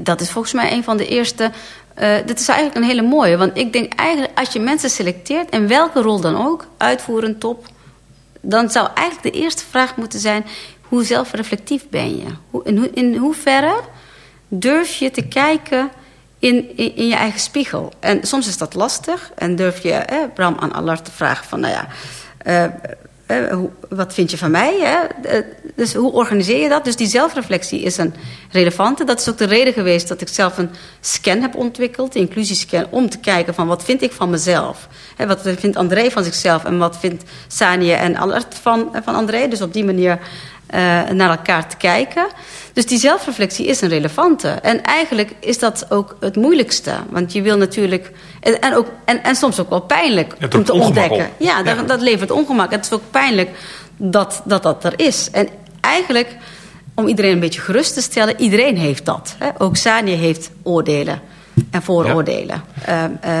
[0.00, 1.50] Dat is volgens mij een van de eerste
[2.02, 3.36] uh, dit is eigenlijk een hele mooie.
[3.36, 7.66] Want ik denk eigenlijk als je mensen selecteert, en welke rol dan ook, uitvoerend top,
[8.40, 10.44] dan zou eigenlijk de eerste vraag moeten zijn:
[10.80, 12.26] hoe zelfreflectief ben je?
[12.50, 13.80] Hoe, in, hoeverre
[14.48, 15.90] durf je te kijken
[16.38, 17.92] in, in, je eigen spiegel?
[18.00, 21.60] En soms is dat lastig en durf je eh, Bram aan Allard te vragen: van
[21.60, 21.86] nou ja.
[22.46, 22.64] Uh,
[23.50, 24.78] uh, wat vind je van mij?
[24.80, 24.98] Hè?
[25.78, 26.84] Dus hoe organiseer je dat?
[26.84, 28.14] Dus die zelfreflectie is een
[28.50, 29.04] relevante.
[29.04, 32.86] Dat is ook de reden geweest dat ik zelf een scan heb ontwikkeld, de inclusiescan,
[32.90, 34.88] om te kijken van wat vind ik van mezelf.
[35.16, 39.48] Hè, wat vindt André van zichzelf en wat vindt Sanje en Allard van, van André.
[39.48, 40.18] Dus op die manier
[40.74, 42.26] uh, naar elkaar te kijken.
[42.72, 44.48] Dus die zelfreflectie is een relevante.
[44.48, 46.92] En eigenlijk is dat ook het moeilijkste.
[47.10, 48.10] Want je wil natuurlijk...
[48.40, 51.30] En, en, ook, en, en soms ook wel pijnlijk om te ontdekken.
[51.36, 51.82] Ja, dat, ja.
[51.82, 52.70] dat levert ongemak.
[52.70, 53.50] Het is ook pijnlijk
[53.96, 55.28] dat, dat dat er is.
[55.32, 55.48] En
[55.80, 56.36] eigenlijk,
[56.94, 58.40] om iedereen een beetje gerust te stellen...
[58.40, 59.36] iedereen heeft dat.
[59.38, 59.48] Hè?
[59.58, 61.20] Ook Sanje heeft oordelen
[61.70, 62.62] en vooroordelen.
[62.86, 63.10] Ja.
[63.24, 63.40] Uh,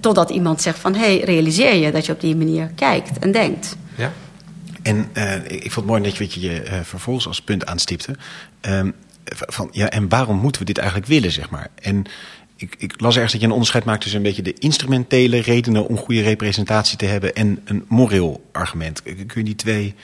[0.00, 0.94] totdat iemand zegt van...
[0.94, 3.76] hé, hey, realiseer je dat je op die manier kijkt en denkt.
[3.94, 4.12] Ja.
[4.82, 7.66] En uh, ik vond het mooi dat je weet je, je uh, vervolgens als punt
[7.66, 8.16] aanstipte.
[8.60, 11.68] Um, van, ja, en waarom moeten we dit eigenlijk willen, zeg maar?
[11.82, 12.04] En
[12.56, 15.88] ik, ik las ergens dat je een onderscheid maakt tussen een beetje de instrumentele redenen
[15.88, 19.02] om goede representatie te hebben en een moreel argument.
[19.02, 19.94] Kun je die twee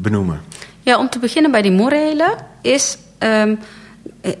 [0.00, 0.40] benoemen?
[0.80, 3.58] Ja, om te beginnen bij die morele is um,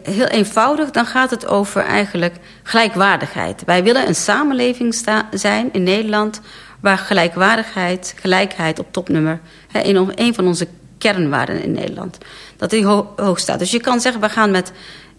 [0.02, 0.90] heel eenvoudig.
[0.90, 3.64] Dan gaat het over eigenlijk gelijkwaardigheid.
[3.64, 6.40] Wij willen een samenleving zijn in Nederland
[6.80, 9.40] waar gelijkwaardigheid, gelijkheid op topnummer...
[9.82, 12.18] In een van onze kernwaarden in Nederland,
[12.56, 13.58] dat die ho hoog staat.
[13.58, 14.72] Dus je kan zeggen, we gaan met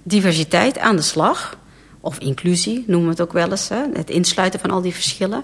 [0.03, 1.57] diversiteit aan de slag...
[1.99, 5.43] of inclusie, noemen we het ook wel eens, het insluiten van al die verschillen...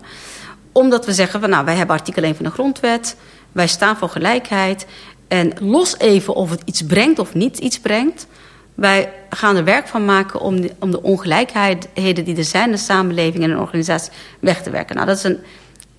[0.72, 3.16] omdat we zeggen, van, nou, wij hebben artikel 1 van de grondwet...
[3.52, 4.86] wij staan voor gelijkheid...
[5.28, 8.28] en los even of het iets brengt of niet iets brengt...
[8.76, 12.72] Wij gaan er werk van maken om de, om de ongelijkheden die er zijn in
[12.72, 14.96] de samenleving en in een organisatie weg te werken.
[14.96, 15.40] Nou, dat is een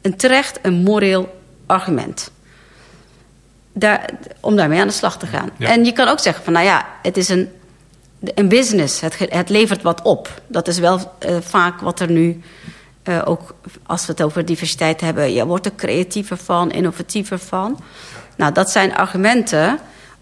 [0.02, 2.30] een terecht, een moreel argument.
[3.72, 4.10] Daar,
[4.40, 5.50] om daarmee aan de slag te gaan.
[5.56, 5.68] Ja.
[5.68, 7.48] En je kan ook zeggen van, nou ja, het is een,
[8.20, 9.00] een business.
[9.00, 10.42] Het, het levert wat op.
[10.46, 12.40] Dat is wel uh, vaak wat er nu,
[13.04, 13.54] uh, ook
[13.86, 15.32] als we het over diversiteit hebben...
[15.32, 17.80] je wordt er creatiever van, innovatiever van.
[18.36, 19.78] Nou, dat zijn argumenten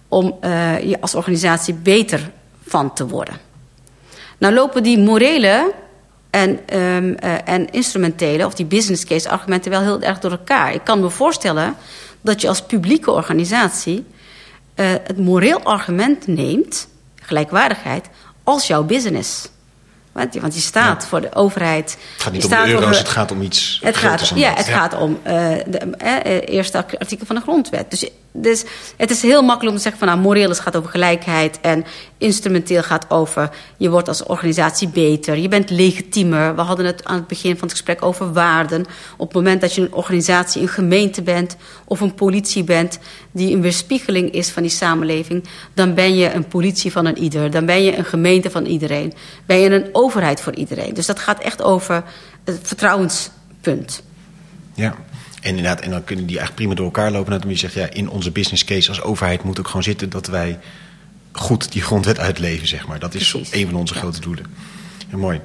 [0.09, 2.31] om uh, je als organisatie beter
[2.67, 3.39] van te worden.
[4.39, 5.73] Nou lopen die morele
[6.31, 10.75] en, um, uh, en instrumentele, of die business case argumenten, wel heel erg door elkaar.
[10.75, 11.75] Ik kan me voorstellen
[12.21, 14.05] dat je als publieke organisatie
[14.75, 16.89] het moreel argument neemt,
[17.23, 18.09] gelijkwaardigheid,
[18.45, 19.49] als jouw business.
[20.13, 21.09] Want, want die staat ja.
[21.09, 21.97] voor de overheid.
[22.13, 24.73] Het gaat niet om de euro's, het gaat om iets het gaat, Ja, het ja.
[24.73, 25.33] gaat om uh,
[25.67, 27.91] de uh, eerste artikel van de grondwet.
[27.91, 28.65] Dus, dus
[28.97, 30.09] het is heel makkelijk om te zeggen van...
[30.09, 31.61] nou, moreel gaat over gelijkheid...
[31.61, 31.85] en
[32.19, 33.51] instrumenteel gaat over...
[33.77, 36.55] je wordt als organisatie beter, je bent legitiemer.
[36.55, 38.87] We hadden het aan het begin van het gesprek over waarden.
[39.17, 41.57] Op het moment dat je een organisatie, een gemeente bent...
[41.85, 42.99] of een politie bent...
[43.31, 45.45] die een weerspiegeling is van die samenleving...
[45.75, 47.51] dan ben je een politie van een ieder.
[47.51, 49.13] Dan ben je een gemeente van iedereen.
[49.47, 50.95] Ben je een overheid voor iedereen.
[50.95, 52.05] Dus dat gaat echt over
[52.45, 54.03] het vertrouwenspunt.
[54.75, 54.97] Ja,
[55.41, 57.41] en inderdaad, en dan kunnen die eigenlijk prima door elkaar lopen.
[57.41, 60.27] Dat je zegt, ja, in onze business case als overheid moet ook gewoon zitten dat
[60.27, 60.59] wij
[61.33, 62.99] goed die grondwet uitleven, zeg maar.
[62.99, 63.53] Dat is Precies.
[63.53, 64.01] een van onze ja.
[64.01, 64.45] grote doelen.
[65.11, 65.41] Ja, mooi.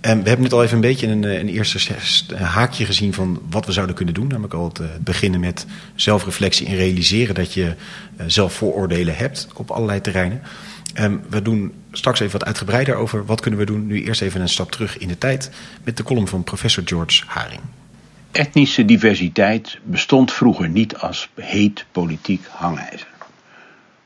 [0.00, 1.94] Um, we hebben net al even een beetje een, een eerste
[2.34, 4.26] haakje gezien van wat we zouden kunnen doen.
[4.26, 9.48] Namelijk al het uh, beginnen met zelfreflectie en realiseren dat je uh, zelf vooroordelen hebt
[9.54, 10.42] op allerlei terreinen.
[11.00, 13.86] Um, we doen straks even wat uitgebreider over wat kunnen we doen.
[13.86, 15.50] Nu eerst even een stap terug in de tijd
[15.84, 17.60] met de column van professor George Haring.
[18.34, 23.06] Etnische diversiteit bestond vroeger niet als heet politiek hangijzer.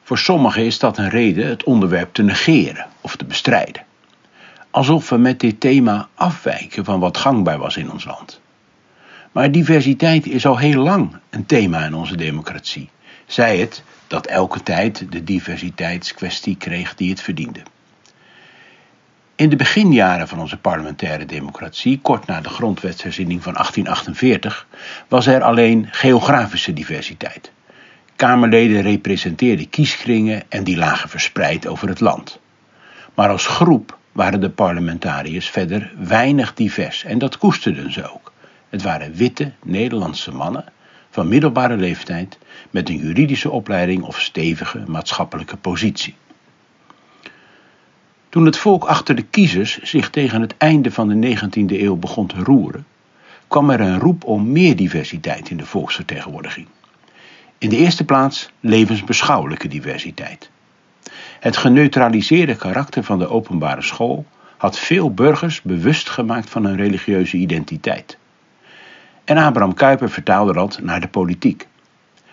[0.02, 3.84] Voor sommigen is dat een reden het onderwerp te negeren of te bestrijden.
[4.70, 8.40] Alsof we met dit thema afwijken van wat gangbaar was in ons land.
[9.32, 12.90] Maar diversiteit is al heel lang een thema in onze democratie.
[13.26, 17.62] Zij het dat elke tijd de diversiteitskwestie kreeg die het verdiende.
[19.38, 24.66] In de beginjaren van onze parlementaire democratie, kort na de grondwetsherziening van 1848,
[25.08, 27.52] was er alleen geografische diversiteit.
[28.16, 32.40] Kamerleden representeerden kieskringen en die lagen verspreid over het land.
[33.14, 38.32] Maar als groep waren de parlementariërs verder weinig divers en dat koesterden ze ook.
[38.68, 40.64] Het waren witte Nederlandse mannen
[41.10, 42.38] van middelbare leeftijd
[42.70, 46.14] met een juridische opleiding of stevige maatschappelijke positie.
[48.28, 52.26] Toen het volk achter de kiezers zich tegen het einde van de 19e eeuw begon
[52.26, 52.86] te roeren,
[53.48, 56.66] kwam er een roep om meer diversiteit in de volksvertegenwoordiging.
[57.58, 60.50] In de eerste plaats levensbeschouwelijke diversiteit.
[61.40, 67.36] Het geneutraliseerde karakter van de openbare school had veel burgers bewust gemaakt van hun religieuze
[67.36, 68.18] identiteit.
[69.24, 71.66] En Abraham Kuyper vertaalde dat naar de politiek.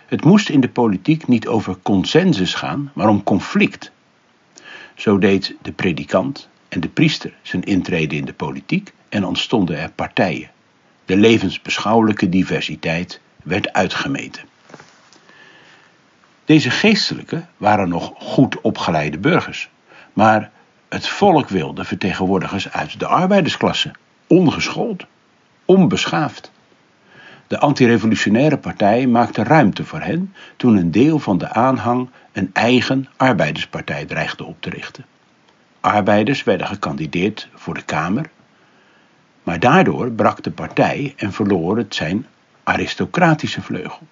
[0.06, 3.92] Het moest in de politiek niet over consensus gaan, maar om conflict.
[4.96, 9.92] Zo deed de predikant en de priester zijn intrede in de politiek en ontstonden er
[9.92, 10.52] partijen.
[11.06, 14.44] De levensbeschouwelijke diversiteit werd uitgemeten.
[16.46, 19.70] Deze geestelijken waren nog goed opgeleide burgers,
[20.14, 20.52] maar
[20.90, 23.92] het volk wilde vertegenwoordigers uit de arbeidersklasse,
[24.28, 25.06] ongeschoold,
[25.66, 26.52] onbeschaafd.
[27.48, 33.08] De antirevolutionaire partij maakte ruimte voor hen toen een deel van de aanhang een eigen
[33.16, 35.06] arbeiderspartij dreigde op te richten.
[35.80, 38.30] Arbeiders werden gekandideerd voor de Kamer,
[39.44, 42.26] maar daardoor brak de partij en verloor het zijn
[42.64, 44.08] aristocratische vleugel.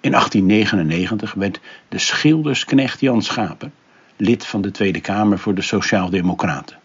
[0.00, 3.70] In 1899 werd de schildersknecht Jan Schaper
[4.16, 6.78] lid van de Tweede Kamer voor de Sociaaldemocraten.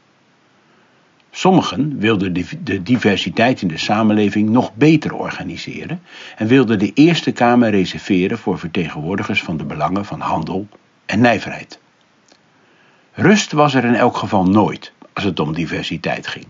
[1.31, 6.01] Sommigen wilden de diversiteit in de samenleving nog beter organiseren
[6.37, 10.67] en wilden de Eerste Kamer reserveren voor vertegenwoordigers van de belangen van handel
[11.05, 11.79] en nijverheid.
[13.13, 16.45] Rust was er in elk geval nooit als het om diversiteit ging.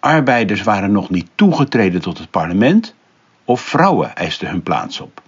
[0.00, 2.94] Arbeiders waren nog niet toegetreden tot het parlement
[3.44, 5.22] of vrouwen eisten hun plaats op.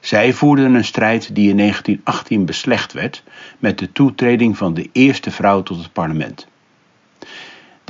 [0.00, 3.22] Zij voerden een strijd die in 1918 beslecht werd
[3.58, 6.46] met de toetreding van de eerste vrouw tot het parlement.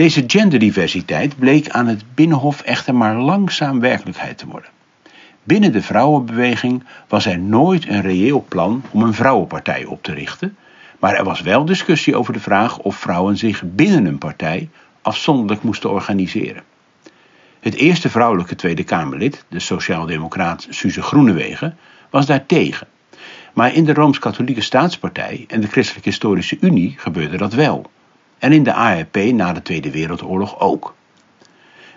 [0.01, 4.71] Deze genderdiversiteit bleek aan het Binnenhof echter maar langzaam werkelijkheid te worden.
[5.43, 10.57] Binnen de vrouwenbeweging was er nooit een reëel plan om een vrouwenpartij op te richten,
[10.99, 14.69] maar er was wel discussie over de vraag of vrouwen zich binnen een partij
[15.03, 16.63] afzonderlijk moesten organiseren.
[17.61, 21.77] Het eerste vrouwelijke Tweede Kamerlid, de sociaaldemocraat Suze Groenewegen,
[22.11, 22.87] was daartegen.
[23.55, 27.91] Maar in de Rooms-Katholieke Staatspartij en de Christelijke Historische Unie gebeurde dat wel.
[28.41, 30.95] En in de ARP na de Tweede Wereldoorlog ook.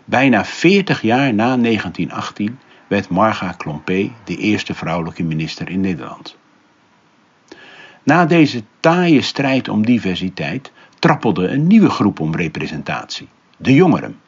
[0.06, 6.38] Bijna 40 jaar na 1918 werd Marga Klompé de eerste vrouwelijke minister in Nederland.
[8.04, 13.28] Na deze taaie strijd om diversiteit trappelde een nieuwe groep om representatie:
[13.58, 14.20] de jongeren.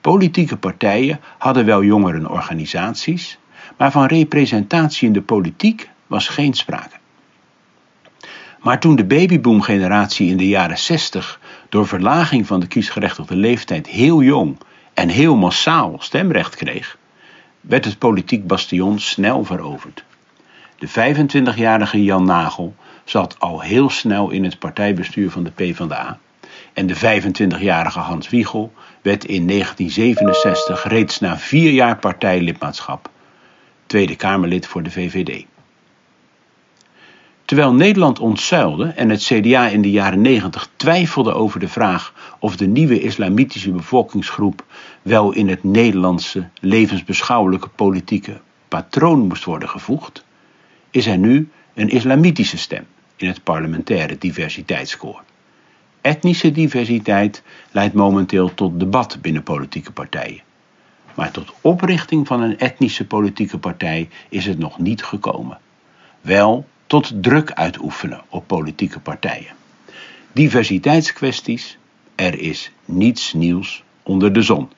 [0.00, 3.38] Politieke partijen hadden wel jongerenorganisaties,
[3.76, 6.96] maar van representatie in de politiek was geen sprake.
[8.62, 14.22] Maar toen de babyboomgeneratie in de jaren 60 door verlaging van de kiesgerechtigde leeftijd heel
[14.22, 14.56] jong
[14.94, 16.98] en heel massaal stemrecht kreeg,
[17.60, 20.04] werd het politiek bastion snel veroverd.
[20.78, 26.18] De 25-jarige Jan Nagel zat al heel snel in het partijbestuur van de PvdA
[26.72, 28.72] en de 25-jarige Hans Wiegel
[29.02, 33.10] werd in 1967 reeds na vier jaar partijlidmaatschap
[33.86, 35.44] Tweede Kamerlid voor de VVD.
[37.52, 42.56] Terwijl Nederland ontzuilde en het CDA in de jaren 90 twijfelde over de vraag of
[42.56, 44.64] de nieuwe islamitische bevolkingsgroep
[45.02, 50.24] wel in het Nederlandse levensbeschouwelijke politieke patroon moest worden gevoegd,
[50.90, 52.86] is er nu een islamitische stem
[53.16, 55.22] in het parlementaire diversiteitskoor.
[56.00, 60.42] Etnische diversiteit leidt momenteel tot debat binnen politieke partijen.
[61.14, 65.58] Maar tot oprichting van een etnische politieke partij is het nog niet gekomen.
[66.20, 69.54] Wel tot druk uitoefenen op politieke partijen.
[70.32, 71.78] Diversiteitskwesties,
[72.14, 74.70] er is niets nieuws onder de zon.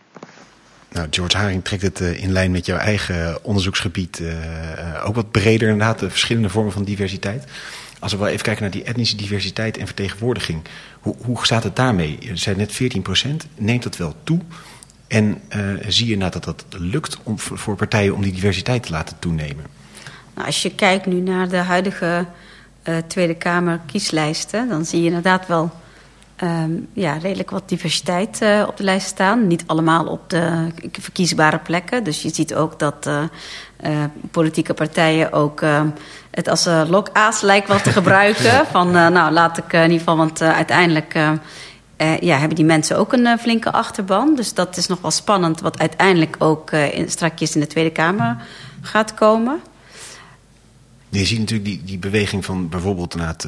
[0.92, 5.68] Nou, George Haring trekt het in lijn met jouw eigen onderzoeksgebied uh, ook wat breder
[5.68, 7.44] inderdaad, de verschillende vormen van diversiteit.
[7.98, 10.62] Als we wel even kijken naar die etnische diversiteit en vertegenwoordiging,
[11.00, 12.16] hoe, hoe staat het daarmee?
[12.20, 14.40] Je zei net 14 procent, neemt dat wel toe?
[15.06, 15.42] En
[15.86, 19.82] zie je nou dat dat lukt om, voor partijen om die diversiteit te laten toenemen?
[20.34, 22.26] Nou, als je kijkt nu naar de huidige
[22.84, 25.70] uh, Tweede Kamer kieslijsten, dan zie je inderdaad wel
[26.36, 29.46] ehm, ja, redelijk wat diversiteit eh, op de lijst staan.
[29.46, 32.04] Niet allemaal op de verkiesbare plekken.
[32.04, 33.22] Dus je ziet ook dat eh,
[33.84, 35.82] eh, politieke partijen ook eh,
[36.30, 38.66] het als uh, lokaas lijkt wel te gebruiken.
[38.66, 41.14] Van nou, laat ik in ieder geval, want uiteindelijk
[42.20, 44.34] ja, hebben die mensen ook een flinke achterban.
[44.34, 48.36] Dus dat is nog wel spannend, wat uiteindelijk ook in, strakjes in de Tweede Kamer
[48.80, 49.60] gaat komen.
[51.18, 53.46] Je ziet natuurlijk die, die beweging van bijvoorbeeld na het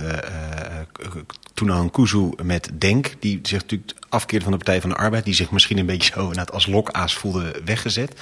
[1.62, 5.34] uh, Kuzu met Denk, die zich natuurlijk afkeerde van de Partij van de Arbeid, die
[5.34, 8.20] zich misschien een beetje zo als lokaas voelde weggezet.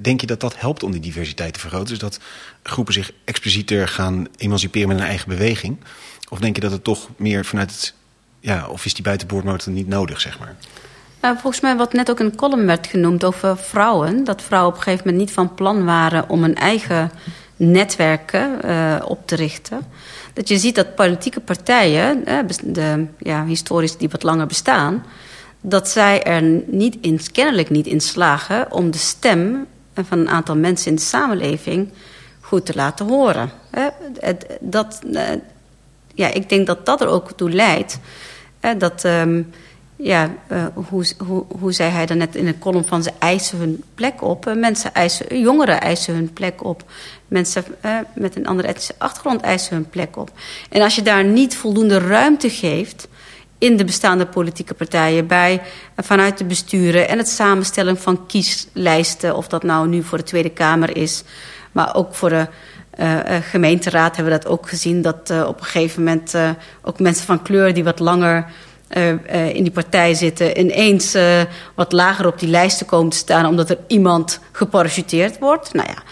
[0.00, 1.88] Denk je dat dat helpt om die diversiteit te vergroten?
[1.88, 2.20] Dus dat
[2.62, 5.76] groepen zich explicieter gaan emanciperen met een eigen beweging?
[6.28, 7.94] Of denk je dat het toch meer vanuit het...
[8.40, 10.56] Ja, of is die buitenboordmotor niet nodig, zeg maar?
[11.20, 14.24] Nou, volgens mij wat net ook in een column werd genoemd over vrouwen...
[14.24, 17.10] dat vrouwen op een gegeven moment niet van plan waren om een eigen
[17.62, 19.80] netwerken uh, op te richten.
[20.32, 22.24] Dat je ziet dat politieke partijen,
[22.64, 25.04] de, ja, historisch die wat langer bestaan...
[25.60, 30.56] dat zij er niet in, kennelijk niet in slagen om de stem van een aantal
[30.56, 31.92] mensen in de samenleving
[32.40, 33.50] goed te laten horen.
[34.60, 35.00] Dat,
[36.14, 37.98] ja, ik denk dat dat er ook toe leidt
[38.78, 39.04] dat...
[39.04, 39.50] Um,
[40.02, 43.58] ja, uh, hoe, hoe, hoe zei hij dan net in de column van ze eisen
[43.58, 44.46] hun plek op.
[44.46, 46.84] Uh, mensen eisen, jongeren eisen hun plek op.
[47.28, 50.30] Mensen uh, met een andere etnische achtergrond eisen hun plek op.
[50.70, 53.08] En als je daar niet voldoende ruimte geeft
[53.58, 55.26] in de bestaande politieke partijen...
[55.26, 55.62] Bij,
[55.96, 59.36] vanuit de besturen en het samenstellen van kieslijsten...
[59.36, 61.22] of dat nou nu voor de Tweede Kamer is,
[61.72, 62.46] maar ook voor de...
[63.50, 65.02] Gemeenteraad hebben we dat ook gezien...
[65.02, 66.34] dat op een gegeven moment
[66.82, 68.46] ook mensen van kleur die wat langer
[68.96, 70.60] uh, uh, in die partij zitten...
[70.60, 71.40] ineens uh,
[71.74, 73.46] wat lager op die lijsten komen te staan...
[73.46, 75.74] omdat er iemand geparachuteerd wordt.
[75.74, 76.02] Nou ja,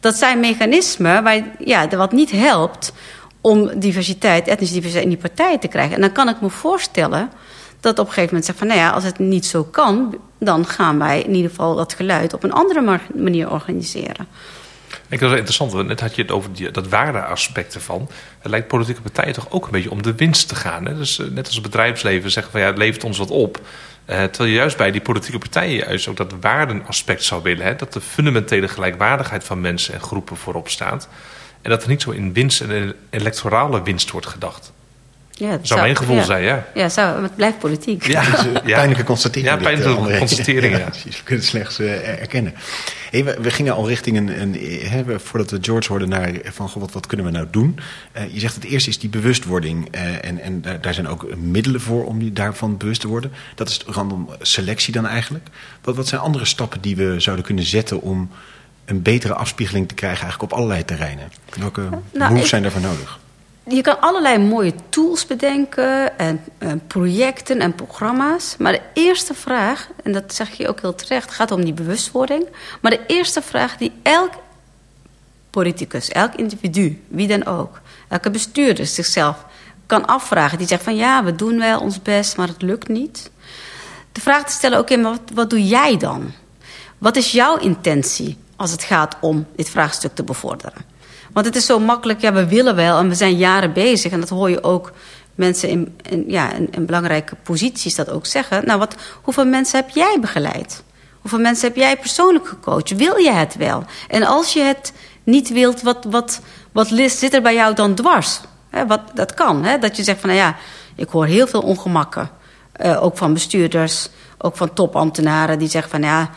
[0.00, 2.92] dat zijn mechanismen waar, ja, wat niet helpt...
[3.40, 5.94] om diversiteit, etnische diversiteit in die partijen te krijgen.
[5.94, 7.30] En dan kan ik me voorstellen
[7.80, 8.66] dat op een gegeven moment zegt van...
[8.66, 12.34] nou ja, als het niet zo kan, dan gaan wij in ieder geval dat geluid...
[12.34, 14.26] op een andere manier organiseren.
[15.10, 18.10] Ik vind het interessant, want net had je het over die, dat waardeaspect ervan.
[18.38, 20.86] Het lijkt politieke partijen toch ook een beetje om de winst te gaan.
[20.86, 20.96] Hè?
[20.96, 23.56] Dus uh, net als het bedrijfsleven zeggen van ja, het levert ons wat op.
[23.56, 27.66] Uh, terwijl je juist bij die politieke partijen juist ook dat waardenaspect zou willen.
[27.66, 27.76] Hè?
[27.76, 31.08] Dat de fundamentele gelijkwaardigheid van mensen en groepen voorop staat.
[31.62, 34.72] En dat er niet zo in winst en electorale winst wordt gedacht.
[35.40, 36.24] Ja, dat zou mijn gevoel ja.
[36.24, 36.66] zijn, ja.
[36.74, 38.06] Ja, zou, het blijft politiek.
[38.06, 39.54] Ja, is een pijnlijke constatering.
[39.54, 40.84] Ja, pijnlijke eh, constatering, ja.
[40.84, 41.16] precies.
[41.16, 42.54] We kunnen het slechts uh, erkennen.
[43.10, 44.40] Hey, we, we, gingen al richting een...
[44.40, 44.54] een
[44.88, 46.68] hè, we, voordat we George hoorden naar van...
[46.68, 47.78] Goh, wat, wat kunnen we nou doen?
[48.16, 49.94] Uh, je zegt het eerste is die bewustwording.
[49.94, 53.32] Uh, en en daar, daar zijn ook middelen voor om die, daarvan bewust te worden.
[53.54, 55.48] Dat is random selectie dan eigenlijk.
[55.82, 58.00] Wat, wat zijn andere stappen die we zouden kunnen zetten...
[58.00, 58.30] om
[58.84, 61.32] een betere afspiegeling te krijgen eigenlijk op allerlei terreinen?
[61.58, 63.19] Welke Nou, zijn daarvoor nodig?
[63.72, 68.54] Je kan allerlei mooie tools bedenken en, en projecten en programma's.
[68.58, 72.46] Maar de eerste vraag, en dat zeg je ook heel terecht, gaat om die bewustwording.
[72.80, 74.32] Maar de eerste vraag die elk
[75.50, 79.44] politicus, elk individu, wie dan ook, elke bestuurder zichzelf
[79.86, 80.58] kan afvragen.
[80.58, 83.30] Die zegt van ja, we doen wel ons best, maar het lukt niet.
[84.12, 86.32] De vraag te stellen, oké, maar wat, wat doe jij dan?
[86.98, 90.84] Wat is jouw intentie als het gaat om dit vraagstuk te bevorderen?
[91.32, 94.12] Want het is zo makkelijk, ja, we willen wel en we zijn jaren bezig.
[94.12, 94.92] En dat hoor je ook
[95.34, 98.66] mensen in, ja, in, belangrijke posities dat ook zeggen.
[98.66, 100.82] Nou, wat, hoeveel mensen heb jij begeleid?
[101.20, 102.96] Hoeveel mensen heb jij persoonlijk gecoacht?
[102.96, 103.84] Wil je het wel?
[104.08, 106.40] En als je het niet wilt, wat, wat,
[106.72, 108.40] wat lis- zit er bij jou dan dwars?
[108.86, 109.78] Wat, dat kan, hè?
[109.78, 110.56] dat je zegt van, nou ja,
[110.94, 112.30] ik hoor heel veel ongemakken.
[112.72, 114.08] Eh, ook van bestuurders,
[114.38, 116.30] ook van topambtenaren die zeggen van, ja,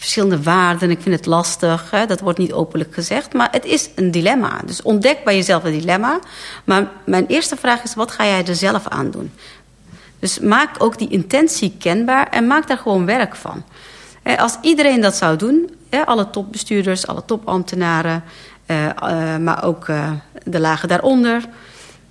[0.00, 1.90] verschillende waarden, ik vind het lastig.
[1.90, 2.06] Hè?
[2.06, 4.60] Dat wordt niet openlijk gezegd, maar het is een dilemma.
[4.64, 6.18] Dus ontdek bij jezelf een dilemma.
[6.64, 9.32] Maar mijn eerste vraag is, wat ga jij er zelf aan doen?
[10.18, 13.64] Dus maak ook die intentie kenbaar en maak daar gewoon werk van.
[14.36, 15.70] Als iedereen dat zou doen,
[16.04, 18.24] alle topbestuurders, alle topambtenaren...
[18.66, 20.12] eh, eh, maar ook eh,
[20.44, 21.44] de lagen daaronder...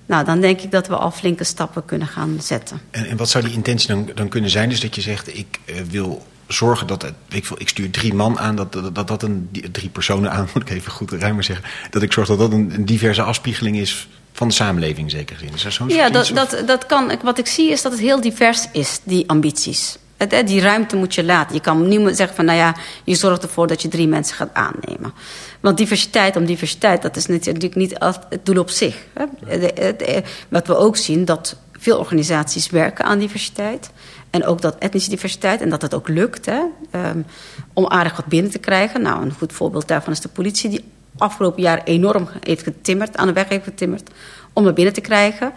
[0.06, 2.82] Nou, dan denk ik dat we al flinke stappen kunnen gaan zetten.
[2.92, 4.70] En, en wat zou die intentie dan, kunnen zijn?
[4.70, 5.60] Dus dat je zegt, ik
[5.90, 9.50] wil zorgen dat, ik, veel, ik stuur drie man aan, dat dat, dat, dat een,
[9.72, 11.66] drie personen aan, moet ik even goed ruimer zeggen.
[11.90, 15.40] Dat ik zorg dat dat een, een diverse afspiegeling is van de samenleving in zekere
[15.40, 15.54] zin.
[15.54, 17.12] Is dat zo'n Ja, dat, dat, dat kan.
[17.24, 19.98] Wat ik zie is dat het heel divers is, die ambities.
[20.18, 21.56] Het, hè, die ruimte moet je laten.
[21.56, 24.54] Je kan niemand zeggen van, nou ja, je zorgt ervoor dat je drie mensen gaat
[24.54, 25.14] aannemen.
[25.60, 27.96] Want diversiteit om diversiteit, dat is natuurlijk niet
[28.30, 28.96] het doel op zich.
[29.14, 29.26] Hè.
[29.60, 33.90] De- Wat we ook zien, dat veel organisaties werken aan diversiteit.
[34.30, 36.62] En ook dat etnische diversiteit, en dat het ook lukt hè,
[36.92, 37.26] um,
[37.74, 39.02] om aardig wat binnen te krijgen.
[39.02, 40.84] Nou, een goed voorbeeld daarvan is de politie, die
[41.18, 44.10] afgelopen jaar enorm heeft getimmerd, aan de weg heeft getimmerd
[44.54, 45.54] om er binnen te krijgen.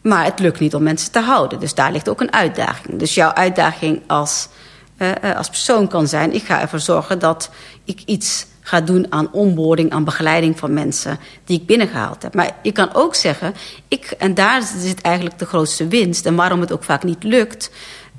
[0.00, 1.60] Maar het lukt niet om mensen te houden.
[1.60, 2.98] Dus daar ligt ook een uitdaging.
[2.98, 4.48] Dus jouw uitdaging als,
[4.98, 6.34] uh, als persoon kan zijn...
[6.34, 7.50] ik ga ervoor zorgen dat
[7.84, 12.34] ik iets ga doen aan onboarding, aan begeleiding van mensen die ik binnengehaald heb.
[12.34, 13.54] Maar je kan ook zeggen,
[13.88, 16.26] ik, en daar zit eigenlijk de grootste winst...
[16.26, 17.70] en waarom het ook vaak niet lukt...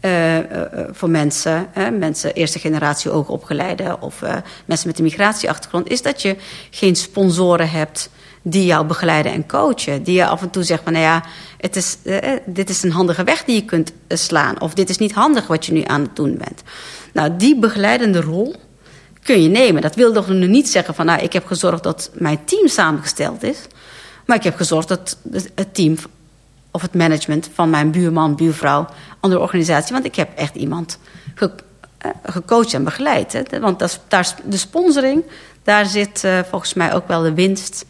[0.06, 0.44] Uh, uh,
[0.92, 1.68] voor mensen,
[2.00, 4.22] mensen eerste generatie opgeleide of
[4.66, 6.36] mensen met een migratieachtergrond, is dat je
[6.70, 8.10] geen sponsoren hebt
[8.42, 10.04] die jou begeleiden en coachen.
[10.04, 11.24] Die je af en toe zegt van, nou ja,
[11.58, 11.98] het is,
[12.46, 14.62] dit is een handige weg die je kunt slaan.
[14.62, 16.64] Of dit is niet handig wat je nu aan het doen bent.
[17.14, 18.56] Nou, die begeleidende rol
[19.24, 19.82] kun je nemen.
[19.82, 23.44] Dat wil toch nu niet zeggen van, nou, ik heb gezorgd dat mijn team samengesteld
[23.44, 23.58] is.
[24.26, 25.18] Maar ik heb gezorgd dat
[25.56, 25.96] het team
[26.74, 28.88] of het management van mijn buurman, buurvrouw,
[29.20, 29.94] andere organisatie.
[29.94, 31.00] Want ik heb echt iemand
[31.36, 31.52] ge,
[32.06, 33.34] uh, gecoacht en begeleid.
[33.34, 33.60] Hè.
[33.60, 35.24] Want dat daar, de sponsoring,
[35.64, 37.86] daar zit uh, volgens mij ook wel de winst.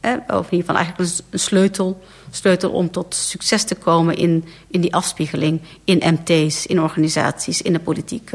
[0.00, 4.44] Hè, of in ieder geval eigenlijk een sleutel, sleutel om tot succes te komen in,
[4.68, 5.60] in die afspiegeling.
[5.84, 8.30] In MT's, in organisaties, in de politiek.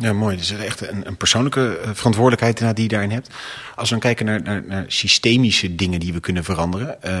[0.00, 0.36] Ja, mooi.
[0.36, 3.28] Dus echt een, een persoonlijke verantwoordelijkheid die je daarin hebt.
[3.74, 6.98] Als we dan kijken naar, naar, systemische dingen die we kunnen veranderen.
[7.06, 7.12] Uh,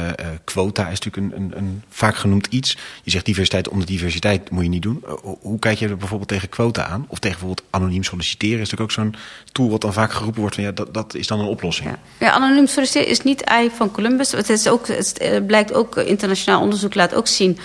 [0.44, 2.76] quota is natuurlijk een, een, een, vaak genoemd iets.
[3.02, 5.04] Je zegt diversiteit onder diversiteit moet je niet doen.
[5.40, 7.04] Hoe kijk je er bijvoorbeeld tegen quota aan?
[7.08, 8.60] Of tegen bijvoorbeeld anoniem solliciteren?
[8.60, 9.14] Is natuurlijk ook zo'n
[9.52, 11.88] tool wat dan vaak geroepen wordt van ja, dat, dat is dan een oplossing.
[11.88, 14.32] Ja, ja anoniem solliciteren is niet ei van Columbus.
[14.32, 17.58] Het, is ook, het blijkt ook, internationaal onderzoek laat ook zien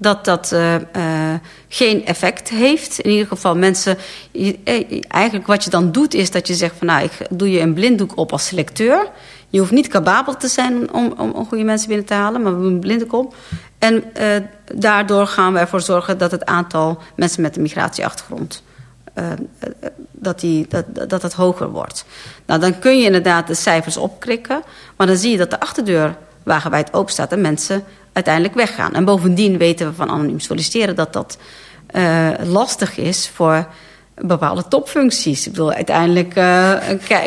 [0.00, 1.34] dat dat uh, uh,
[1.68, 2.98] geen effect heeft.
[2.98, 3.98] In ieder geval mensen...
[5.08, 6.86] Eigenlijk wat je dan doet is dat je zegt van...
[6.86, 9.08] nou, ik doe je een blinddoek op als selecteur.
[9.48, 12.42] Je hoeft niet capabel te zijn om, om, om goede mensen binnen te halen...
[12.42, 13.34] maar een blinddoek op.
[13.78, 14.04] En
[14.74, 18.62] daardoor gaan we ervoor zorgen dat het aantal mensen met een migratieachtergrond...
[20.12, 22.04] dat, die, dat, dat het hoger wordt.
[22.46, 24.62] Nou, dan kun je inderdaad de cijfers opkrikken...
[24.96, 27.32] maar dan zie je dat de achterdeur wagenwijd open staat...
[27.32, 28.94] en mensen uiteindelijk weggaan.
[28.94, 31.38] En bovendien weten we van anoniem solliciteren dat dat
[31.96, 33.66] uh, lastig is voor
[34.14, 35.46] bepaalde topfuncties.
[35.46, 36.72] Ik bedoel, uiteindelijk uh,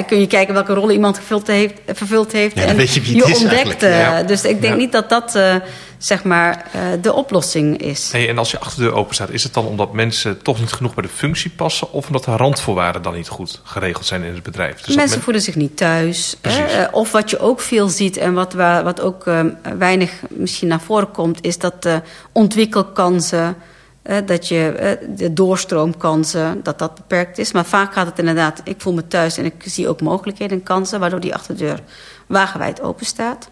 [0.08, 2.56] kun je kijken welke rol iemand gevuld heeft, vervuld heeft.
[2.56, 2.84] Ja, en je,
[3.28, 3.82] is ontdekt.
[3.82, 4.24] ja.
[4.24, 4.80] Dus ik denk Ja.
[4.80, 5.56] niet dat dat uh,
[6.04, 8.12] zeg maar uh, de oplossing is.
[8.12, 10.94] Hey, en als je achterdeur open staat, is het dan omdat mensen toch niet genoeg
[10.94, 11.92] bij de functie passen...
[11.92, 14.82] of omdat de randvoorwaarden dan niet goed geregeld zijn in het bedrijf?
[14.82, 16.36] Dus Mensen men- voelen zich niet thuis.
[16.42, 16.86] Hè?
[16.86, 19.40] Of wat je ook veel ziet en wat, wa- wat ook uh,
[19.78, 21.44] weinig misschien naar voren komt...
[21.44, 22.02] is dat de
[22.32, 23.56] ontwikkelkansen,
[24.04, 27.52] uh, dat je, uh, de doorstroomkansen, dat dat beperkt is.
[27.52, 30.64] Maar vaak gaat het inderdaad, ik voel me thuis en ik zie ook mogelijkheden en
[30.64, 31.00] kansen...
[31.00, 31.80] waardoor die achterdeur
[32.28, 33.50] wagenwijd open staat.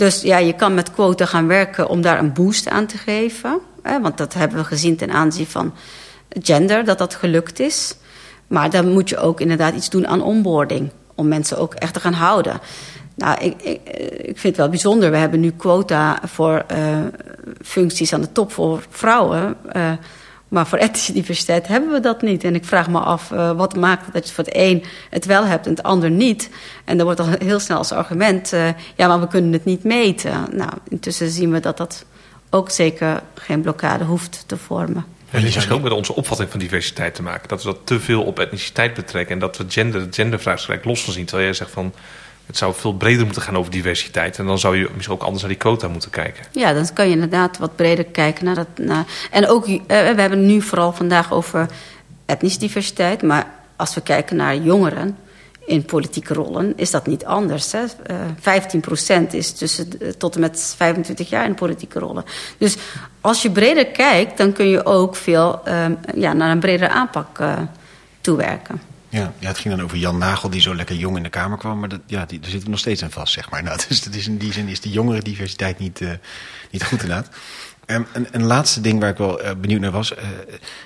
[0.00, 3.60] Dus ja, je kan met quota gaan werken om daar een boost aan te geven.
[3.82, 4.00] Hè?
[4.00, 5.74] Want dat hebben we gezien ten aanzien van
[6.28, 7.94] gender, dat dat gelukt is...
[8.46, 10.90] Maar dan moet je ook inderdaad iets doen aan onboarding.
[11.14, 12.60] Om mensen ook echt te gaan houden.
[13.14, 13.80] Nou, ik, ik,
[14.16, 15.10] ik vind het wel bijzonder.
[15.10, 16.98] We hebben nu quota voor uh,
[17.62, 19.56] functies aan de top voor vrouwen.
[19.76, 19.92] Uh,
[20.50, 22.44] maar voor etnische diversiteit hebben we dat niet.
[22.44, 25.44] En ik vraag me af, uh, wat maakt dat je voor het een het wel
[25.44, 26.50] hebt en het ander niet?
[26.84, 28.52] En dan wordt al heel snel als argument...
[28.52, 30.46] uh, ja, maar we kunnen het niet meten.
[30.52, 32.04] Nou, intussen zien we dat dat
[32.50, 35.04] ook zeker geen blokkade hoeft te vormen.
[35.30, 37.48] Het heeft misschien ook met onze opvatting van diversiteit te maken.
[37.48, 39.34] Dat we dat te veel op etniciteit betrekken.
[39.34, 41.24] En dat we gender, het gendervraagstuk los van zien.
[41.24, 41.92] Terwijl jij zegt van
[42.50, 44.38] het zou veel breder moeten gaan over diversiteit.
[44.38, 46.44] En dan zou je misschien ook anders naar die quota moeten kijken.
[46.52, 48.66] Ja, dan kan je inderdaad wat breder kijken naar dat.
[48.76, 51.66] Naar, en ook, uh, we hebben nu vooral vandaag over
[52.26, 53.22] etnische diversiteit.
[53.22, 53.46] Maar
[53.76, 55.16] als we kijken naar jongeren
[55.66, 57.72] in politieke rollen, is dat niet anders.
[57.72, 57.82] Hè?
[58.10, 62.24] Uh, 15% is tussen tot en met 25 jaar in politieke rollen.
[62.58, 62.76] Dus
[63.20, 67.38] als je breder kijkt, dan kun je ook veel uh, ja, naar een bredere aanpak
[67.38, 67.58] uh,
[68.20, 68.89] toewerken.
[69.10, 71.58] Ja, ja, het ging dan over Jan Nagel, die zo lekker jong in de Kamer
[71.58, 71.78] kwam.
[71.78, 73.62] Maar dat, ja, die, daar zitten we nog steeds aan vast, zeg maar.
[73.70, 76.10] Nou, dus dat is in die zin is de jongere diversiteit niet, uh,
[76.70, 77.28] niet goed inderdaad.
[77.86, 80.12] Een, een laatste ding waar ik wel uh, benieuwd naar was.
[80.12, 80.18] Uh,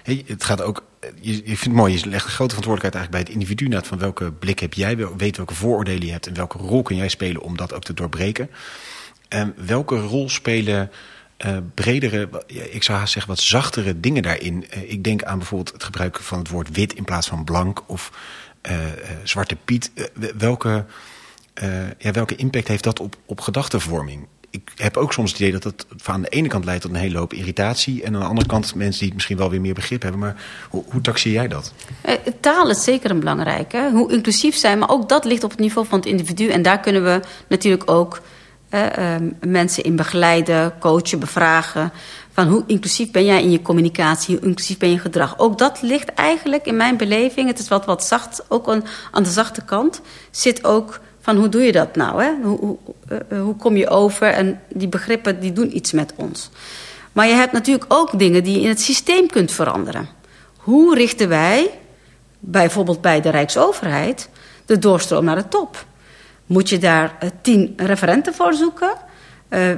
[0.02, 0.84] hey, het gaat ook.
[1.20, 3.64] Je, je vindt het mooi, je legt een grote verantwoordelijkheid eigenlijk bij het individu.
[3.64, 6.96] Inderdaad, van welke blik heb jij, weet welke vooroordelen je hebt en welke rol kun
[6.96, 8.50] jij spelen om dat ook te doorbreken.
[9.28, 10.90] Um, welke rol spelen
[11.44, 14.66] uh, bredere, ik zou haast zeggen wat zachtere dingen daarin?
[14.76, 17.82] Uh, ik denk aan bijvoorbeeld het gebruik van het woord wit in plaats van blank
[17.86, 18.12] of
[18.70, 18.76] uh,
[19.22, 19.90] zwarte piet.
[20.38, 20.84] welke,
[21.98, 24.26] ja, welke impact heeft dat op, op gedachtenvorming?
[24.54, 26.96] ik heb ook soms het idee dat het aan de ene kant leidt tot een
[26.96, 28.02] hele hoop irritatie.
[28.02, 30.20] En aan de andere kant mensen die misschien wel weer meer begrip hebben.
[30.20, 31.72] Maar hoe, hoe taxeer jij dat?
[32.40, 33.90] Taal is zeker een belangrijke.
[33.92, 36.48] Hoe inclusief zijn, maar ook dat ligt op het niveau van het individu.
[36.48, 38.20] En daar kunnen we natuurlijk ook
[38.74, 41.92] uh, mensen in begeleiden, coachen, bevragen.
[42.32, 45.38] Van hoe inclusief ben jij in je communicatie, hoe inclusief ben je gedrag.
[45.38, 48.68] Ook dat ligt eigenlijk in mijn beleving, het is wat, wat zacht, ook
[49.10, 50.00] aan, de zachte kant,
[50.30, 52.22] zit ook Van hoe doe je dat nou?
[52.22, 52.30] Hè?
[52.42, 52.76] Hoe, hoe,
[53.28, 54.28] uh, hoe kom je over?
[54.28, 56.50] En die begrippen die doen iets met ons.
[57.12, 60.08] Maar je hebt natuurlijk ook dingen die je in het systeem kunt veranderen.
[60.56, 61.70] Hoe richten wij,
[62.38, 64.28] bijvoorbeeld bij de Rijksoverheid,
[64.66, 65.84] de doorstroom naar de top?
[66.46, 68.92] Moet je daar uh, tien referenten voor zoeken?
[69.48, 69.68] Uh,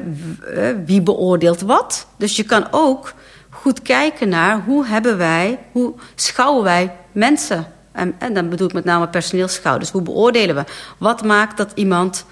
[0.86, 2.06] wie beoordeelt wat?
[2.18, 3.12] Dus je kan ook
[3.50, 7.66] goed kijken naar hoe hebben wij, hoe schouwen wij mensen.
[7.92, 9.78] En, dan bedoel ik met name personeelsschouw.
[9.78, 10.64] Dus hoe beoordelen we?
[10.98, 12.24] Wat maakt dat iemand,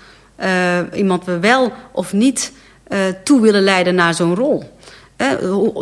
[0.92, 2.52] iemand we wel of niet
[3.24, 4.78] toe willen leiden naar zo'n rol?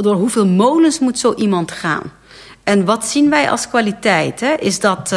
[0.00, 2.12] Door hoeveel molens moet zo iemand gaan?
[2.64, 4.40] En wat zien wij als kwaliteit?
[4.40, 4.54] Hè?
[4.54, 5.14] Is dat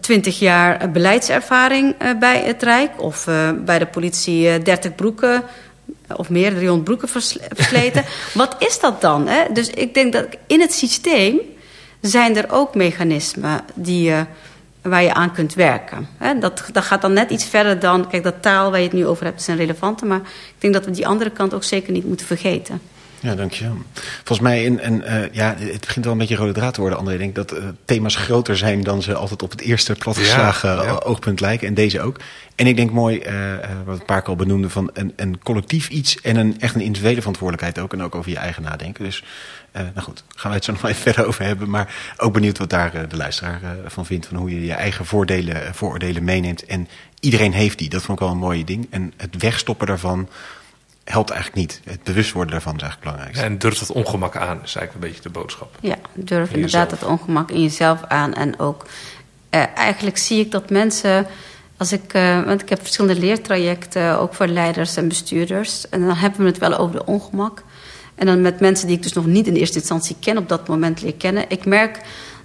[0.00, 3.02] twintig jaar beleidservaring bij het Rijk?
[3.02, 3.24] Of
[3.64, 5.42] bij de politie 30 broeken
[6.16, 7.08] of meer, 300 broeken
[7.54, 8.04] versleten.
[8.34, 9.28] Wat is dat dan?
[9.28, 9.52] Hè?
[9.52, 11.40] Dus ik denk dat in het systeem
[12.00, 14.12] zijn er ook mechanismen die,
[14.82, 16.08] waar je aan kunt werken.
[16.18, 16.38] Hè?
[16.38, 18.08] Dat, dat gaat dan net iets verder dan...
[18.08, 20.04] Kijk, dat taal waar je het nu over hebt is een relevante...
[20.04, 22.80] maar ik denk dat we die andere kant ook zeker niet moeten vergeten.
[23.22, 23.76] Ja, dankjewel.
[24.14, 26.98] Volgens mij, in, en, uh, ja, het begint wel een beetje rode draad te worden,
[26.98, 27.12] André.
[27.14, 30.82] Ik denk dat uh, thema's groter zijn dan ze altijd op het eerste platgeslagen ja,
[30.82, 30.92] ja.
[30.92, 31.68] oogpunt lijken.
[31.68, 32.20] En deze ook.
[32.54, 33.32] En ik denk mooi, uh,
[33.84, 36.80] wat een paar keer al benoemde, van een, een collectief iets en een echt een
[36.80, 37.92] individuele verantwoordelijkheid ook.
[37.92, 39.04] En ook over je eigen nadenken.
[39.04, 39.24] Dus,
[39.72, 41.70] nou goed, gaan we het zo nog even verder over hebben.
[41.70, 44.26] Maar ook benieuwd wat daar de luisteraar van vindt.
[44.26, 46.64] Van hoe je je eigen voordelen, vooroordelen meeneemt.
[46.64, 46.88] En
[47.20, 47.88] iedereen heeft die.
[47.88, 48.86] Dat vond ik wel een mooie ding.
[48.90, 50.28] En het wegstoppen daarvan
[51.04, 51.80] helpt eigenlijk niet.
[51.84, 53.46] Het bewust worden daarvan is eigenlijk belangrijk.
[53.46, 55.76] En durf dat ongemak aan, is eigenlijk een beetje de boodschap.
[55.80, 58.34] Ja, durf inderdaad dat ongemak in jezelf aan.
[58.34, 58.86] En ook,
[59.50, 61.26] uh, eigenlijk zie ik dat mensen,
[61.76, 65.88] als ik, uh, want ik heb verschillende leertrajecten, ook voor leiders en bestuurders.
[65.88, 67.62] En dan hebben we het wel over de ongemak.
[68.14, 70.68] En dan met mensen die ik dus nog niet in eerste instantie ken, op dat
[70.68, 71.44] moment leer kennen.
[71.48, 72.00] Ik merk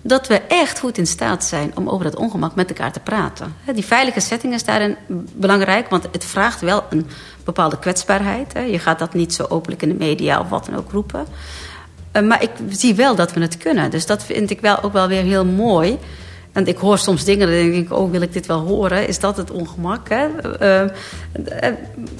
[0.08, 3.55] dat we echt goed in staat zijn om over dat ongemak met elkaar te praten.
[3.74, 4.97] Die veilige setting is daarin
[5.34, 7.08] belangrijk, want het vraagt wel een
[7.43, 8.53] bepaalde kwetsbaarheid.
[8.53, 11.26] Je gaat dat niet zo openlijk in de media of wat dan ook roepen.
[12.24, 13.91] Maar ik zie wel dat we het kunnen.
[13.91, 15.99] Dus dat vind ik wel ook wel weer heel mooi.
[16.58, 19.08] En ik hoor soms dingen, dan denk ik, oh, wil ik dit wel horen?
[19.08, 20.10] Is dat het ongemak?
[20.10, 20.26] Hè?
[20.62, 20.89] Uh,
[21.64, 21.74] uh,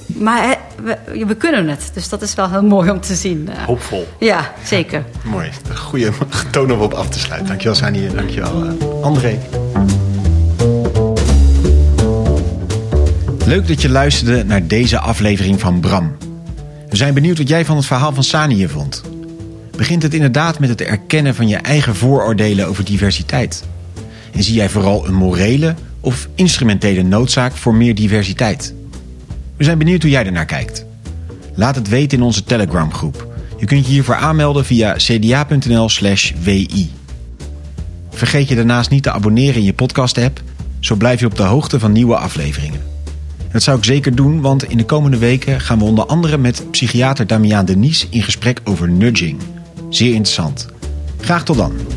[0.08, 3.50] maar we, we, kunnen het, dus dat is wel heel mooi om te zien.
[3.50, 4.08] Uh, Hoopvol.
[4.20, 5.04] Ja, zeker.
[5.24, 6.12] Ja, mooi, een goede
[6.52, 7.48] toon om op af te sluiten.
[7.48, 9.40] Dankjewel Sani, dankjewel André.
[13.46, 16.18] Leuk dat je luisterde naar deze aflevering van Bram.
[16.90, 19.02] We zijn benieuwd wat jij van het verhaal van Sani vond.
[19.78, 23.64] Begint het inderdaad met het erkennen van je eigen vooroordelen over diversiteit?
[24.32, 28.74] En zie jij vooral een morele of instrumentele noodzaak voor meer diversiteit?
[29.58, 30.86] We zijn benieuwd hoe jij ernaar kijkt.
[31.56, 33.28] Laat het weten in onze Telegram groep.
[33.58, 36.90] Je kunt je hiervoor aanmelden via cda.nl/wi.
[38.10, 40.42] Vergeet je daarnaast niet te abonneren in je podcast app,
[40.80, 42.82] zo blijf je op de hoogte van nieuwe afleveringen.
[43.52, 46.72] Dat zou ik zeker doen, want in de komende weken gaan we onder andere met
[46.72, 49.40] psychiater Damiaan Denies in gesprek over nudging.
[49.90, 50.68] Zeer interessant.
[51.22, 51.97] Graag tot dan.